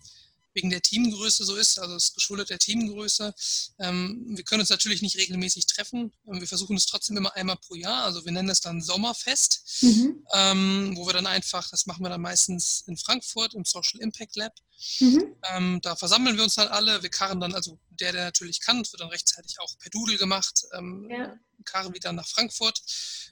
wegen 0.52 0.70
der 0.70 0.82
Teamgröße 0.82 1.44
so 1.44 1.54
ist, 1.54 1.78
also 1.78 1.94
es 1.94 2.12
geschuldet 2.12 2.50
der 2.50 2.58
Teamgröße. 2.58 3.32
Ähm, 3.78 4.24
wir 4.30 4.42
können 4.42 4.60
uns 4.60 4.70
natürlich 4.70 5.00
nicht 5.00 5.16
regelmäßig 5.16 5.66
treffen. 5.66 6.12
Wir 6.24 6.48
versuchen 6.48 6.76
es 6.76 6.86
trotzdem 6.86 7.16
immer 7.16 7.36
einmal 7.36 7.56
pro 7.56 7.76
Jahr. 7.76 8.04
Also 8.04 8.24
wir 8.24 8.32
nennen 8.32 8.48
es 8.48 8.60
dann 8.60 8.82
Sommerfest, 8.82 9.82
mhm. 9.82 10.96
wo 10.96 11.06
wir 11.06 11.12
dann 11.12 11.28
einfach, 11.28 11.70
das 11.70 11.86
machen 11.86 12.04
wir 12.04 12.10
dann 12.10 12.20
meistens 12.20 12.82
in 12.88 12.96
Frankfurt 12.96 13.54
im 13.54 13.64
Social 13.64 14.00
Impact 14.00 14.34
Lab. 14.34 14.54
Mhm. 14.98 15.80
Da 15.82 15.94
versammeln 15.94 16.36
wir 16.36 16.42
uns 16.42 16.56
dann 16.56 16.66
alle. 16.68 17.00
Wir 17.02 17.10
karren 17.10 17.38
dann, 17.38 17.54
also 17.54 17.78
der, 17.90 18.12
der 18.12 18.24
natürlich 18.24 18.60
kann, 18.60 18.78
wird 18.78 19.00
dann 19.00 19.10
rechtzeitig 19.10 19.60
auch 19.60 19.78
per 19.78 19.90
Doodle 19.90 20.16
gemacht. 20.16 20.64
Ja. 21.08 21.38
Karren 21.64 21.94
wieder 21.94 22.12
nach 22.12 22.26
Frankfurt 22.26 22.80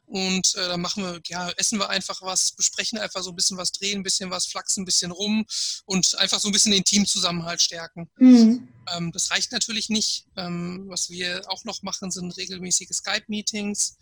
und 0.06 0.54
äh, 0.54 0.68
dann 0.68 0.80
machen 0.80 1.02
wir, 1.02 1.20
ja, 1.28 1.50
essen 1.56 1.78
wir 1.78 1.90
einfach 1.90 2.22
was, 2.22 2.52
besprechen 2.52 2.98
einfach 2.98 3.22
so 3.22 3.30
ein 3.30 3.36
bisschen 3.36 3.58
was, 3.58 3.72
drehen 3.72 4.00
ein 4.00 4.02
bisschen 4.02 4.30
was, 4.30 4.46
flachsen 4.46 4.82
ein 4.82 4.86
bisschen 4.86 5.10
rum 5.10 5.44
und 5.84 6.16
einfach 6.18 6.40
so 6.40 6.48
ein 6.48 6.52
bisschen 6.52 6.72
den 6.72 6.84
Teamzusammenhalt 6.84 7.60
stärken. 7.60 8.10
Mhm. 8.16 8.68
Ähm, 8.94 9.12
das 9.12 9.30
reicht 9.30 9.52
natürlich 9.52 9.90
nicht. 9.90 10.26
Ähm, 10.36 10.84
was 10.88 11.10
wir 11.10 11.42
auch 11.48 11.64
noch 11.64 11.82
machen, 11.82 12.10
sind 12.10 12.36
regelmäßige 12.36 12.90
Skype-Meetings 12.90 13.98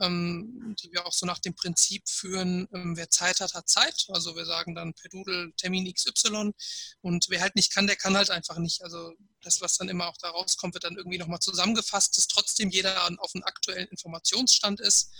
ähm, 0.00 0.74
die 0.80 0.92
wir 0.92 1.06
auch 1.06 1.12
so 1.12 1.26
nach 1.26 1.38
dem 1.38 1.54
Prinzip 1.54 2.08
führen, 2.08 2.68
ähm, 2.72 2.96
wer 2.96 3.10
Zeit 3.10 3.40
hat, 3.40 3.54
hat 3.54 3.68
Zeit. 3.68 4.06
Also 4.08 4.36
wir 4.36 4.46
sagen 4.46 4.74
dann 4.74 4.94
per 4.94 5.08
Doodle 5.10 5.52
Termin 5.56 5.92
XY 5.92 6.52
und 7.00 7.26
wer 7.28 7.40
halt 7.40 7.56
nicht 7.56 7.72
kann, 7.72 7.86
der 7.86 7.96
kann 7.96 8.16
halt 8.16 8.30
einfach 8.30 8.58
nicht. 8.58 8.82
Also 8.82 9.12
das, 9.42 9.60
was 9.60 9.76
dann 9.76 9.88
immer 9.88 10.08
auch 10.08 10.16
da 10.18 10.30
rauskommt, 10.30 10.74
wird 10.74 10.84
dann 10.84 10.96
irgendwie 10.96 11.18
nochmal 11.18 11.40
zusammengefasst, 11.40 12.16
dass 12.16 12.28
trotzdem 12.28 12.70
jeder 12.70 13.08
auf 13.18 13.34
einem 13.34 13.44
aktuellen 13.44 13.88
Informationsstand 13.88 14.80
ist. 14.80 15.10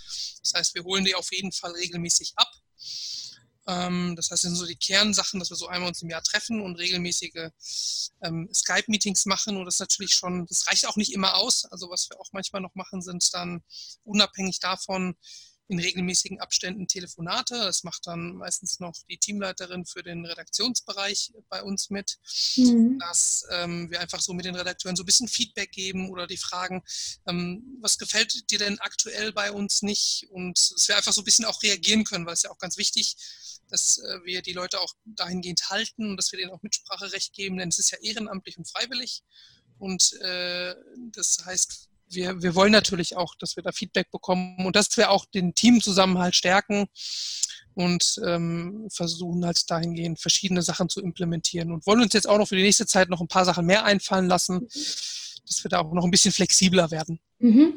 Das 0.42 0.54
heißt, 0.54 0.74
wir 0.74 0.84
holen 0.84 1.04
die 1.04 1.14
auf 1.14 1.32
jeden 1.32 1.52
Fall 1.52 1.72
regelmäßig 1.72 2.32
ab. 2.36 2.50
Ähm, 3.68 4.16
das 4.16 4.30
heißt, 4.30 4.44
das 4.44 4.50
sind 4.50 4.56
so 4.56 4.66
die 4.66 4.76
Kernsachen, 4.76 5.38
dass 5.38 5.50
wir 5.50 5.56
so 5.56 5.68
einmal 5.68 5.88
uns 5.88 6.00
im 6.02 6.08
Jahr 6.08 6.22
treffen 6.22 6.62
und 6.62 6.76
regelmäßige 6.76 7.50
ähm, 8.22 8.48
Skype-Meetings 8.52 9.26
machen. 9.26 9.56
Und 9.56 9.66
das 9.66 9.74
ist 9.74 9.80
natürlich 9.80 10.14
schon, 10.14 10.46
das 10.46 10.66
reicht 10.68 10.88
auch 10.88 10.96
nicht 10.96 11.12
immer 11.12 11.36
aus. 11.36 11.66
Also 11.66 11.90
was 11.90 12.08
wir 12.08 12.18
auch 12.18 12.30
manchmal 12.32 12.62
noch 12.62 12.74
machen, 12.74 13.02
sind 13.02 13.28
dann 13.34 13.62
unabhängig 14.04 14.58
davon, 14.60 15.16
in 15.68 15.78
regelmäßigen 15.78 16.40
Abständen 16.40 16.88
Telefonate. 16.88 17.54
Das 17.54 17.84
macht 17.84 18.06
dann 18.06 18.34
meistens 18.36 18.80
noch 18.80 18.94
die 19.08 19.18
Teamleiterin 19.18 19.84
für 19.84 20.02
den 20.02 20.24
Redaktionsbereich 20.24 21.32
bei 21.48 21.62
uns 21.62 21.90
mit, 21.90 22.18
mhm. 22.56 22.98
dass 22.98 23.46
ähm, 23.50 23.90
wir 23.90 24.00
einfach 24.00 24.20
so 24.20 24.32
mit 24.32 24.46
den 24.46 24.56
Redakteuren 24.56 24.96
so 24.96 25.02
ein 25.02 25.06
bisschen 25.06 25.28
Feedback 25.28 25.70
geben 25.72 26.10
oder 26.10 26.26
die 26.26 26.38
fragen, 26.38 26.82
ähm, 27.26 27.78
was 27.80 27.98
gefällt 27.98 28.50
dir 28.50 28.58
denn 28.58 28.78
aktuell 28.78 29.32
bei 29.32 29.52
uns 29.52 29.82
nicht? 29.82 30.26
Und 30.30 30.58
dass 30.72 30.88
wir 30.88 30.96
einfach 30.96 31.12
so 31.12 31.20
ein 31.20 31.24
bisschen 31.24 31.44
auch 31.44 31.62
reagieren 31.62 32.04
können, 32.04 32.26
weil 32.26 32.34
es 32.34 32.42
ja 32.42 32.50
auch 32.50 32.58
ganz 32.58 32.78
wichtig, 32.78 33.16
dass 33.68 33.98
äh, 33.98 34.24
wir 34.24 34.42
die 34.42 34.52
Leute 34.52 34.80
auch 34.80 34.94
dahingehend 35.04 35.68
halten 35.70 36.10
und 36.10 36.16
dass 36.16 36.32
wir 36.32 36.38
denen 36.38 36.52
auch 36.52 36.62
Mitspracherecht 36.62 37.34
geben, 37.34 37.58
denn 37.58 37.68
es 37.68 37.78
ist 37.78 37.90
ja 37.90 37.98
ehrenamtlich 37.98 38.56
und 38.56 38.68
freiwillig. 38.68 39.22
Und 39.78 40.14
äh, 40.22 40.74
das 41.12 41.38
heißt, 41.44 41.87
wir, 42.10 42.42
wir 42.42 42.54
wollen 42.54 42.72
natürlich 42.72 43.16
auch, 43.16 43.34
dass 43.36 43.56
wir 43.56 43.62
da 43.62 43.72
Feedback 43.72 44.10
bekommen 44.10 44.64
und 44.66 44.76
dass 44.76 44.96
wir 44.96 45.10
auch 45.10 45.26
den 45.26 45.54
Teamzusammenhalt 45.54 46.34
stärken 46.34 46.86
und 47.74 48.20
ähm, 48.26 48.88
versuchen 48.90 49.44
halt 49.44 49.70
dahingehend 49.70 50.18
verschiedene 50.20 50.62
Sachen 50.62 50.88
zu 50.88 51.00
implementieren 51.00 51.72
und 51.72 51.86
wollen 51.86 52.00
uns 52.00 52.12
jetzt 52.12 52.28
auch 52.28 52.38
noch 52.38 52.48
für 52.48 52.56
die 52.56 52.62
nächste 52.62 52.86
Zeit 52.86 53.08
noch 53.08 53.20
ein 53.20 53.28
paar 53.28 53.44
Sachen 53.44 53.66
mehr 53.66 53.84
einfallen 53.84 54.26
lassen, 54.26 54.66
dass 54.66 55.62
wir 55.62 55.68
da 55.68 55.80
auch 55.80 55.92
noch 55.92 56.04
ein 56.04 56.10
bisschen 56.10 56.32
flexibler 56.32 56.90
werden. 56.90 57.20
Mhm. 57.38 57.74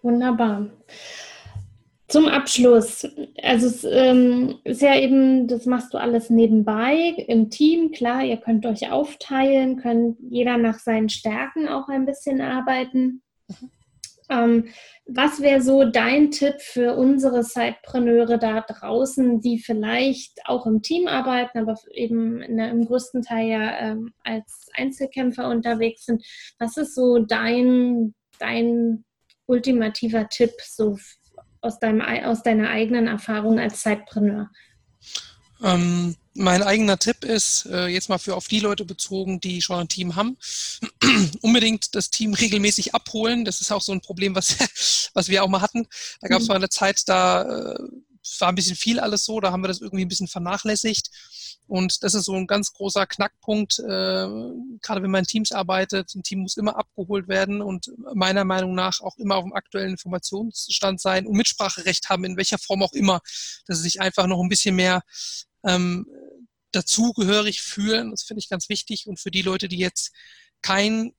Wunderbar. 0.00 0.70
Zum 2.08 2.28
Abschluss, 2.28 3.06
also 3.42 3.66
es 3.66 3.84
ähm, 3.84 4.58
ist 4.64 4.82
ja 4.82 4.98
eben, 4.98 5.48
das 5.48 5.64
machst 5.64 5.94
du 5.94 5.98
alles 5.98 6.28
nebenbei 6.28 7.14
im 7.26 7.48
Team, 7.48 7.90
klar, 7.90 8.22
ihr 8.22 8.36
könnt 8.36 8.66
euch 8.66 8.90
aufteilen, 8.90 9.78
könnt 9.78 10.18
jeder 10.30 10.58
nach 10.58 10.78
seinen 10.78 11.08
Stärken 11.08 11.68
auch 11.68 11.88
ein 11.88 12.04
bisschen 12.04 12.42
arbeiten. 12.42 13.22
Ähm, 14.28 14.68
was 15.06 15.40
wäre 15.40 15.60
so 15.60 15.84
dein 15.84 16.30
Tipp 16.30 16.54
für 16.60 16.94
unsere 16.94 17.42
Sidepreneure 17.42 18.38
da 18.38 18.60
draußen, 18.60 19.40
die 19.40 19.58
vielleicht 19.58 20.40
auch 20.46 20.64
im 20.64 20.80
Team 20.80 21.08
arbeiten, 21.08 21.58
aber 21.58 21.76
eben 21.92 22.38
der, 22.56 22.70
im 22.70 22.86
größten 22.86 23.22
Teil 23.22 23.48
ja 23.48 23.78
ähm, 23.80 24.12
als 24.22 24.68
Einzelkämpfer 24.74 25.48
unterwegs 25.48 26.06
sind? 26.06 26.24
Was 26.58 26.76
ist 26.76 26.94
so 26.94 27.18
dein, 27.18 28.14
dein 28.38 29.04
ultimativer 29.46 30.28
Tipp 30.28 30.52
so 30.64 30.96
aus, 31.60 31.78
deinem, 31.78 32.00
aus 32.00 32.42
deiner 32.42 32.70
eigenen 32.70 33.08
Erfahrung 33.08 33.58
als 33.58 33.82
Zeitpreneur? 33.82 34.50
Ähm, 35.62 36.16
mein 36.34 36.62
eigener 36.62 36.98
Tipp 36.98 37.24
ist, 37.24 37.66
äh, 37.66 37.86
jetzt 37.86 38.08
mal 38.08 38.18
für 38.18 38.36
auf 38.36 38.48
die 38.48 38.60
Leute 38.60 38.84
bezogen, 38.84 39.40
die 39.40 39.60
schon 39.60 39.80
ein 39.80 39.88
Team 39.88 40.16
haben, 40.16 40.38
unbedingt 41.42 41.94
das 41.94 42.10
Team 42.10 42.34
regelmäßig 42.34 42.94
abholen. 42.94 43.44
Das 43.44 43.60
ist 43.60 43.70
auch 43.70 43.82
so 43.82 43.92
ein 43.92 44.00
Problem, 44.00 44.34
was, 44.34 44.56
was 45.14 45.28
wir 45.28 45.44
auch 45.44 45.48
mal 45.48 45.60
hatten. 45.60 45.86
Da 46.20 46.28
gab 46.28 46.40
es 46.40 46.44
mhm. 46.44 46.48
mal 46.48 46.56
eine 46.56 46.68
Zeit, 46.68 47.02
da 47.06 47.42
äh, 47.42 47.78
war 48.38 48.48
ein 48.48 48.54
bisschen 48.54 48.76
viel 48.76 49.00
alles 49.00 49.24
so, 49.24 49.40
da 49.40 49.52
haben 49.52 49.62
wir 49.62 49.68
das 49.68 49.80
irgendwie 49.80 50.04
ein 50.04 50.08
bisschen 50.08 50.28
vernachlässigt. 50.28 51.10
Und 51.66 52.02
das 52.02 52.14
ist 52.14 52.24
so 52.24 52.34
ein 52.34 52.46
ganz 52.46 52.72
großer 52.72 53.06
Knackpunkt, 53.06 53.78
äh, 53.78 54.28
gerade 54.82 55.02
wenn 55.02 55.10
man 55.10 55.20
in 55.20 55.26
Teams 55.26 55.52
arbeitet. 55.52 56.14
Ein 56.14 56.22
Team 56.22 56.40
muss 56.40 56.56
immer 56.56 56.76
abgeholt 56.76 57.28
werden 57.28 57.62
und 57.62 57.90
meiner 58.14 58.44
Meinung 58.44 58.74
nach 58.74 59.00
auch 59.00 59.16
immer 59.16 59.36
auf 59.36 59.44
dem 59.44 59.54
aktuellen 59.54 59.92
Informationsstand 59.92 61.00
sein 61.00 61.26
und 61.26 61.36
Mitspracherecht 61.36 62.10
haben, 62.10 62.24
in 62.24 62.36
welcher 62.36 62.58
Form 62.58 62.82
auch 62.82 62.92
immer, 62.92 63.20
dass 63.66 63.78
sie 63.78 63.84
sich 63.84 64.00
einfach 64.00 64.26
noch 64.26 64.40
ein 64.40 64.48
bisschen 64.48 64.74
mehr 64.74 65.02
ähm, 65.64 66.06
dazugehörig 66.72 67.62
fühlen. 67.62 68.10
Das 68.10 68.22
finde 68.22 68.40
ich 68.40 68.48
ganz 68.48 68.68
wichtig. 68.68 69.06
Und 69.06 69.20
für 69.20 69.30
die 69.30 69.42
Leute, 69.42 69.68
die 69.68 69.78
jetzt 69.78 70.12
kein 70.62 71.12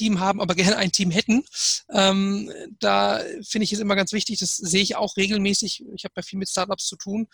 Team 0.00 0.18
haben, 0.18 0.40
aber 0.40 0.54
gerne 0.54 0.78
ein 0.78 0.92
Team 0.92 1.10
hätten. 1.10 1.44
Ähm, 1.90 2.50
da 2.78 3.20
finde 3.46 3.64
ich 3.64 3.72
es 3.74 3.80
immer 3.80 3.96
ganz 3.96 4.12
wichtig, 4.12 4.38
das 4.38 4.56
sehe 4.56 4.82
ich 4.82 4.96
auch 4.96 5.18
regelmäßig. 5.18 5.84
Ich 5.94 6.04
habe 6.04 6.14
ja 6.16 6.22
viel 6.22 6.38
mit 6.38 6.48
Startups 6.48 6.86
zu 6.86 6.96
tun. 6.96 7.26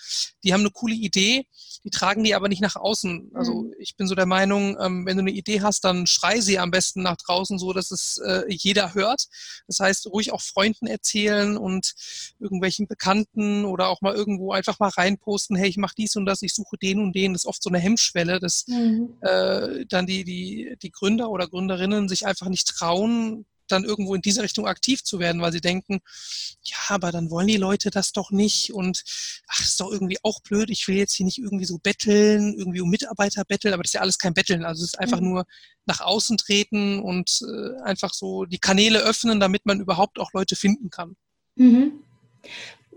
Die 0.42 0.52
haben 0.52 0.60
eine 0.60 0.70
coole 0.70 0.94
Idee, 0.94 1.46
die 1.84 1.90
tragen 1.90 2.24
die 2.24 2.34
aber 2.34 2.48
nicht 2.48 2.62
nach 2.62 2.74
außen. 2.74 3.30
Also 3.34 3.54
mhm. 3.54 3.74
ich 3.78 3.96
bin 3.96 4.08
so 4.08 4.16
der 4.16 4.26
Meinung, 4.26 4.76
ähm, 4.80 5.06
wenn 5.06 5.16
du 5.16 5.20
eine 5.20 5.30
Idee 5.30 5.60
hast, 5.60 5.84
dann 5.84 6.08
schrei 6.08 6.40
sie 6.40 6.58
am 6.58 6.72
besten 6.72 7.02
nach 7.02 7.16
draußen, 7.16 7.58
so 7.58 7.72
dass 7.72 7.92
es 7.92 8.18
äh, 8.18 8.42
jeder 8.48 8.94
hört. 8.94 9.26
Das 9.68 9.78
heißt, 9.78 10.06
ruhig 10.08 10.32
auch 10.32 10.42
Freunden 10.42 10.88
erzählen 10.88 11.56
und 11.56 11.94
irgendwelchen 12.40 12.88
Bekannten 12.88 13.64
oder 13.64 13.88
auch 13.88 14.00
mal 14.00 14.14
irgendwo 14.14 14.52
einfach 14.52 14.80
mal 14.80 14.88
reinposten, 14.88 15.56
hey, 15.56 15.68
ich 15.68 15.76
mache 15.76 15.94
dies 15.96 16.16
und 16.16 16.26
das, 16.26 16.42
ich 16.42 16.52
suche 16.52 16.78
den 16.78 16.98
und 16.98 17.14
den. 17.14 17.32
Das 17.32 17.42
ist 17.42 17.46
oft 17.46 17.62
so 17.62 17.70
eine 17.70 17.78
Hemmschwelle, 17.78 18.40
dass 18.40 18.66
mhm. 18.66 19.18
äh, 19.20 19.86
dann 19.88 20.06
die, 20.06 20.24
die, 20.24 20.76
die 20.82 20.90
Gründer 20.90 21.30
oder 21.30 21.46
Gründerinnen 21.46 22.08
sich 22.08 22.26
einfach 22.26 22.46
einfach 22.46 22.50
nicht 22.56 22.68
trauen, 22.68 23.44
dann 23.68 23.84
irgendwo 23.84 24.14
in 24.14 24.22
diese 24.22 24.42
Richtung 24.42 24.66
aktiv 24.66 25.02
zu 25.02 25.18
werden, 25.18 25.40
weil 25.40 25.52
sie 25.52 25.60
denken, 25.60 26.00
ja, 26.62 26.76
aber 26.88 27.12
dann 27.12 27.30
wollen 27.30 27.46
die 27.46 27.56
Leute 27.56 27.90
das 27.90 28.12
doch 28.12 28.30
nicht 28.30 28.72
und 28.72 29.02
ach, 29.48 29.60
ist 29.60 29.80
doch 29.80 29.90
irgendwie 29.90 30.18
auch 30.22 30.40
blöd, 30.40 30.70
ich 30.70 30.86
will 30.88 30.96
jetzt 30.96 31.14
hier 31.14 31.26
nicht 31.26 31.38
irgendwie 31.38 31.64
so 31.64 31.78
betteln, 31.78 32.54
irgendwie 32.56 32.80
um 32.80 32.90
Mitarbeiter 32.90 33.44
betteln, 33.44 33.74
aber 33.74 33.82
das 33.82 33.90
ist 33.90 33.94
ja 33.94 34.00
alles 34.00 34.18
kein 34.18 34.34
Betteln, 34.34 34.64
also 34.64 34.82
es 34.82 34.92
ist 34.92 35.00
einfach 35.00 35.20
mhm. 35.20 35.30
nur 35.30 35.44
nach 35.86 36.00
außen 36.00 36.36
treten 36.36 37.00
und 37.00 37.40
äh, 37.42 37.82
einfach 37.82 38.14
so 38.14 38.44
die 38.44 38.58
Kanäle 38.58 39.00
öffnen, 39.00 39.40
damit 39.40 39.66
man 39.66 39.80
überhaupt 39.80 40.18
auch 40.18 40.32
Leute 40.32 40.56
finden 40.56 40.90
kann. 40.90 41.16
Mhm. 41.56 42.02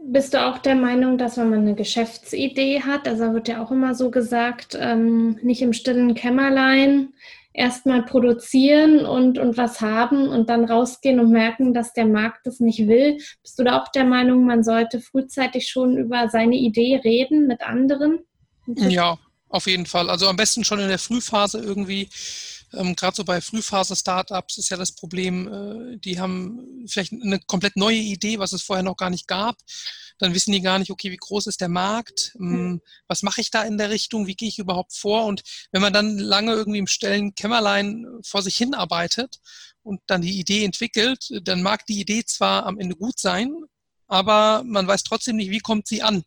Bist 0.01 0.33
du 0.33 0.45
auch 0.45 0.59
der 0.59 0.75
Meinung, 0.75 1.17
dass 1.17 1.37
wenn 1.37 1.49
man 1.49 1.59
eine 1.59 1.75
Geschäftsidee 1.75 2.83
hat, 2.83 3.07
also 3.07 3.33
wird 3.33 3.49
ja 3.49 3.61
auch 3.61 3.69
immer 3.69 3.93
so 3.93 4.09
gesagt, 4.09 4.77
ähm, 4.79 5.37
nicht 5.43 5.61
im 5.61 5.73
stillen 5.73 6.15
Kämmerlein 6.15 7.13
erstmal 7.53 8.03
produzieren 8.03 9.05
und, 9.05 9.37
und 9.37 9.57
was 9.57 9.81
haben 9.81 10.27
und 10.27 10.49
dann 10.49 10.65
rausgehen 10.65 11.19
und 11.19 11.31
merken, 11.31 11.73
dass 11.73 11.93
der 11.93 12.05
Markt 12.05 12.45
das 12.45 12.59
nicht 12.59 12.87
will. 12.87 13.17
Bist 13.41 13.57
du 13.57 13.63
da 13.63 13.81
auch 13.81 13.87
der 13.89 14.05
Meinung, 14.05 14.45
man 14.45 14.63
sollte 14.63 15.01
frühzeitig 15.01 15.67
schon 15.69 15.97
über 15.97 16.29
seine 16.29 16.55
Idee 16.55 17.01
reden 17.03 17.47
mit 17.47 17.61
anderen? 17.61 18.19
Ja, 18.67 19.17
auf 19.49 19.65
jeden 19.65 19.87
Fall. 19.87 20.09
Also 20.09 20.27
am 20.27 20.35
besten 20.35 20.63
schon 20.63 20.79
in 20.79 20.89
der 20.89 20.99
Frühphase 20.99 21.59
irgendwie. 21.59 22.09
Ähm, 22.71 22.95
Gerade 22.95 23.15
so 23.15 23.25
bei 23.25 23.41
Frühphase-Startups 23.41 24.59
ist 24.59 24.69
ja 24.69 24.77
das 24.77 24.91
Problem, 24.91 25.47
äh, 25.47 25.97
die 25.97 26.19
haben 26.19 26.85
vielleicht 26.87 27.13
eine 27.13 27.39
komplett 27.39 27.75
neue 27.75 27.97
Idee, 27.97 28.37
was 28.37 28.53
es 28.53 28.61
vorher 28.61 28.83
noch 28.83 28.95
gar 28.95 29.09
nicht 29.09 29.27
gab 29.27 29.55
dann 30.19 30.33
wissen 30.33 30.51
die 30.51 30.61
gar 30.61 30.77
nicht, 30.77 30.91
okay, 30.91 31.11
wie 31.11 31.17
groß 31.17 31.47
ist 31.47 31.61
der 31.61 31.69
Markt, 31.69 32.33
mhm. 32.37 32.81
was 33.07 33.23
mache 33.23 33.41
ich 33.41 33.49
da 33.49 33.63
in 33.63 33.77
der 33.77 33.89
Richtung, 33.89 34.27
wie 34.27 34.35
gehe 34.35 34.49
ich 34.49 34.59
überhaupt 34.59 34.93
vor? 34.93 35.25
Und 35.25 35.41
wenn 35.71 35.81
man 35.81 35.93
dann 35.93 36.17
lange 36.17 36.53
irgendwie 36.53 36.79
im 36.79 36.87
stillen 36.87 37.33
Kämmerlein 37.33 38.05
vor 38.23 38.41
sich 38.41 38.55
hin 38.55 38.73
arbeitet 38.73 39.39
und 39.81 40.01
dann 40.05 40.21
die 40.21 40.39
Idee 40.39 40.63
entwickelt, 40.65 41.29
dann 41.43 41.63
mag 41.63 41.85
die 41.87 41.99
Idee 41.99 42.23
zwar 42.25 42.65
am 42.65 42.77
Ende 42.77 42.95
gut 42.95 43.19
sein, 43.19 43.55
aber 44.09 44.63
man 44.65 44.87
weiß 44.87 45.03
trotzdem 45.03 45.37
nicht, 45.37 45.51
wie 45.51 45.59
kommt 45.59 45.87
sie 45.87 46.01
an. 46.01 46.23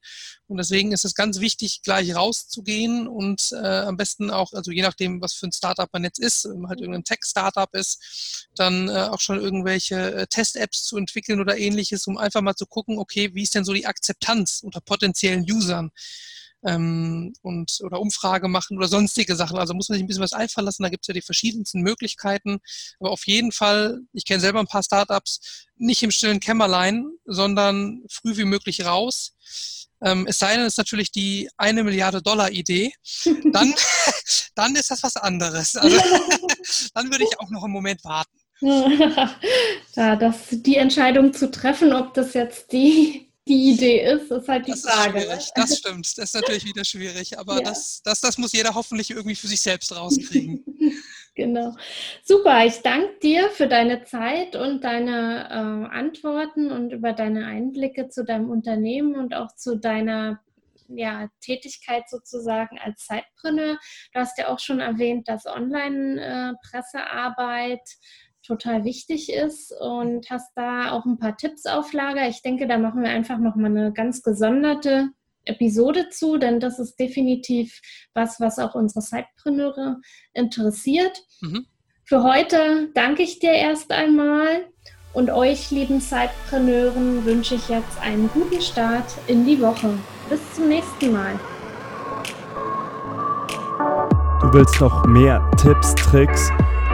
Und 0.47 0.59
deswegen 0.59 0.93
ist 0.93 1.05
es 1.05 1.15
ganz 1.15 1.41
wichtig, 1.41 1.83
gleich 1.83 2.15
rauszugehen 2.15 3.09
und 3.09 3.51
äh, 3.53 3.57
am 3.57 3.97
besten 3.97 4.31
auch, 4.31 4.53
also 4.53 4.71
je 4.71 4.83
nachdem, 4.83 5.21
was 5.21 5.35
für 5.35 5.47
ein 5.47 5.53
Startup 5.53 5.89
man 5.93 6.05
jetzt 6.05 6.21
ist, 6.21 6.45
wenn 6.45 6.61
man 6.61 6.71
halt 6.71 6.81
irgendein 6.81 7.05
Tech-Startup 7.05 7.75
ist, 7.75 8.47
dann 8.55 8.89
äh, 8.89 9.09
auch 9.11 9.21
schon 9.21 9.41
irgendwelche 9.41 10.15
äh, 10.15 10.27
Test-Apps 10.27 10.85
zu 10.85 10.97
entwickeln 10.97 11.41
oder 11.41 11.59
ähnliches, 11.59 12.07
um 12.07 12.19
einfach 12.19 12.41
mal 12.41 12.55
zu 12.55 12.67
gucken, 12.67 12.99
okay, 12.99 13.35
wie 13.35 13.43
ist 13.43 13.55
denn 13.55 13.65
so 13.65 13.73
die 13.73 13.87
Akzeptanz 13.87 14.61
unter 14.63 14.81
potenziellen 14.81 15.45
Usern? 15.51 15.91
Ähm, 16.65 17.33
und 17.43 17.79
oder 17.83 18.01
Umfrage 18.01 18.49
machen 18.49 18.77
oder 18.77 18.89
sonstige 18.89 19.37
Sachen. 19.37 19.59
Also 19.59 19.75
muss 19.75 19.89
man 19.89 19.97
sich 19.97 20.05
ein 20.05 20.07
bisschen 20.07 20.23
was 20.23 20.33
einfallen 20.33 20.67
lassen. 20.67 20.83
Da 20.83 20.89
gibt 20.89 21.05
es 21.05 21.09
ja 21.09 21.15
die 21.15 21.23
verschiedensten 21.23 21.83
Möglichkeiten. 21.83 22.59
Aber 23.01 23.11
auf 23.11 23.27
jeden 23.27 23.53
Fall, 23.53 24.01
ich 24.13 24.25
kenne 24.25 24.41
selber 24.41 24.61
ein 24.61 24.67
paar 24.67 24.83
Startups, 24.83 25.67
nicht 25.77 26.03
im 26.03 26.11
stillen 26.11 26.41
Kämmerlein, 26.41 27.07
sondern 27.25 28.03
früh 28.11 28.37
wie 28.37 28.45
möglich 28.45 28.85
raus. 28.85 29.35
Ähm, 30.05 30.27
es 30.29 30.39
sei 30.39 30.55
denn, 30.55 30.63
es 30.63 30.75
ist 30.75 30.79
natürlich 30.79 31.13
die 31.13 31.49
eine 31.57 31.85
Milliarde 31.85 32.23
Dollar 32.23 32.51
Idee. 32.51 32.93
Dann, 33.53 33.75
dann 34.55 34.75
ist 34.77 34.91
das 34.91 35.03
was 35.03 35.17
anderes. 35.17 35.77
Also, 35.77 35.97
dann 36.95 37.11
würde 37.11 37.25
ich 37.25 37.39
auch 37.41 37.51
noch 37.51 37.65
einen 37.65 37.73
Moment 37.73 38.05
warten. 38.05 38.31
ja, 39.97 40.15
das, 40.17 40.37
die 40.51 40.77
Entscheidung 40.77 41.33
zu 41.33 41.51
treffen, 41.51 41.93
ob 41.93 42.15
das 42.15 42.35
jetzt 42.35 42.71
die 42.71 43.32
die 43.49 43.73
Idee 43.73 44.03
ist, 44.03 44.31
ist 44.31 44.49
halt 44.49 44.67
die 44.67 44.71
das 44.71 44.83
Frage. 44.83 45.19
Ist 45.19 45.25
schwierig. 45.25 45.51
Das 45.55 45.79
stimmt, 45.79 46.19
das 46.19 46.25
ist 46.25 46.35
natürlich 46.35 46.65
wieder 46.65 46.85
schwierig, 46.85 47.39
aber 47.39 47.57
ja. 47.57 47.63
das, 47.63 48.01
das, 48.05 48.21
das 48.21 48.39
muss 48.39 48.53
jeder 48.53 48.75
hoffentlich 48.75 49.11
irgendwie 49.11 49.35
für 49.35 49.49
sich 49.49 49.61
selbst 49.61 49.95
rauskriegen. 49.95 50.65
genau. 51.35 51.75
Super, 52.23 52.65
ich 52.65 52.81
danke 52.83 53.19
dir 53.21 53.51
für 53.51 53.67
deine 53.67 54.05
Zeit 54.05 54.55
und 54.55 54.85
deine 54.85 55.49
äh, 55.51 55.89
Antworten 55.95 56.71
und 56.71 56.93
über 56.93 57.13
deine 57.13 57.47
Einblicke 57.47 58.09
zu 58.09 58.25
deinem 58.25 58.49
Unternehmen 58.49 59.17
und 59.17 59.35
auch 59.35 59.53
zu 59.57 59.77
deiner 59.77 60.41
ja, 60.89 61.29
Tätigkeit 61.41 62.09
sozusagen 62.09 62.79
als 62.79 63.07
Zeitpreneur. 63.07 63.77
Du 64.13 64.21
hast 64.21 64.39
ja 64.39 64.47
auch 64.49 64.61
schon 64.61 64.81
erwähnt, 64.81 65.29
dass 65.29 65.47
Online-Pressearbeit 65.47 67.81
äh, 67.81 67.83
total 68.47 68.85
wichtig 68.85 69.33
ist 69.33 69.73
und 69.81 70.29
hast 70.31 70.51
da 70.55 70.93
auch 70.93 71.05
ein 71.05 71.19
paar 71.19 71.37
Tipps 71.37 71.67
auf 71.67 71.93
Lager. 71.93 72.29
Ich 72.29 72.43
denke, 72.43 72.67
da 72.67 72.79
machen 72.79 73.03
wir 73.03 73.11
einfach 73.11 73.39
nochmal 73.39 73.71
eine 73.71 73.93
ganz 73.93 74.23
gesonderte 74.23 75.11
Episode 75.45 76.09
zu, 76.11 76.39
denn 76.39 76.61
das 76.61 76.79
ist 76.79 76.97
definitiv 76.97 77.81
was, 78.15 78.41
was 78.41 78.59
auch 78.59 78.75
unsere 78.75 79.01
Zeitpreneure 79.01 80.01
interessiert. 80.35 81.25
Mhm. 81.41 81.67
Für 82.05 82.23
heute 82.23 82.91
danke 82.95 83.23
ich 83.23 83.39
dir 83.39 83.53
erst 83.53 83.91
einmal 83.93 84.67
und 85.13 85.31
euch, 85.31 85.71
lieben 85.71 86.01
Zeitpreneuren, 86.01 87.25
wünsche 87.25 87.55
ich 87.55 87.69
jetzt 87.69 88.01
einen 88.01 88.31
guten 88.33 88.61
Start 88.61 89.07
in 89.27 89.45
die 89.45 89.61
Woche. 89.61 89.99
Bis 90.29 90.41
zum 90.55 90.69
nächsten 90.69 91.13
Mal. 91.13 91.39
Du 94.41 94.53
willst 94.53 94.81
noch 94.81 95.05
mehr 95.07 95.49
Tipps, 95.57 95.95
Tricks 95.95 96.51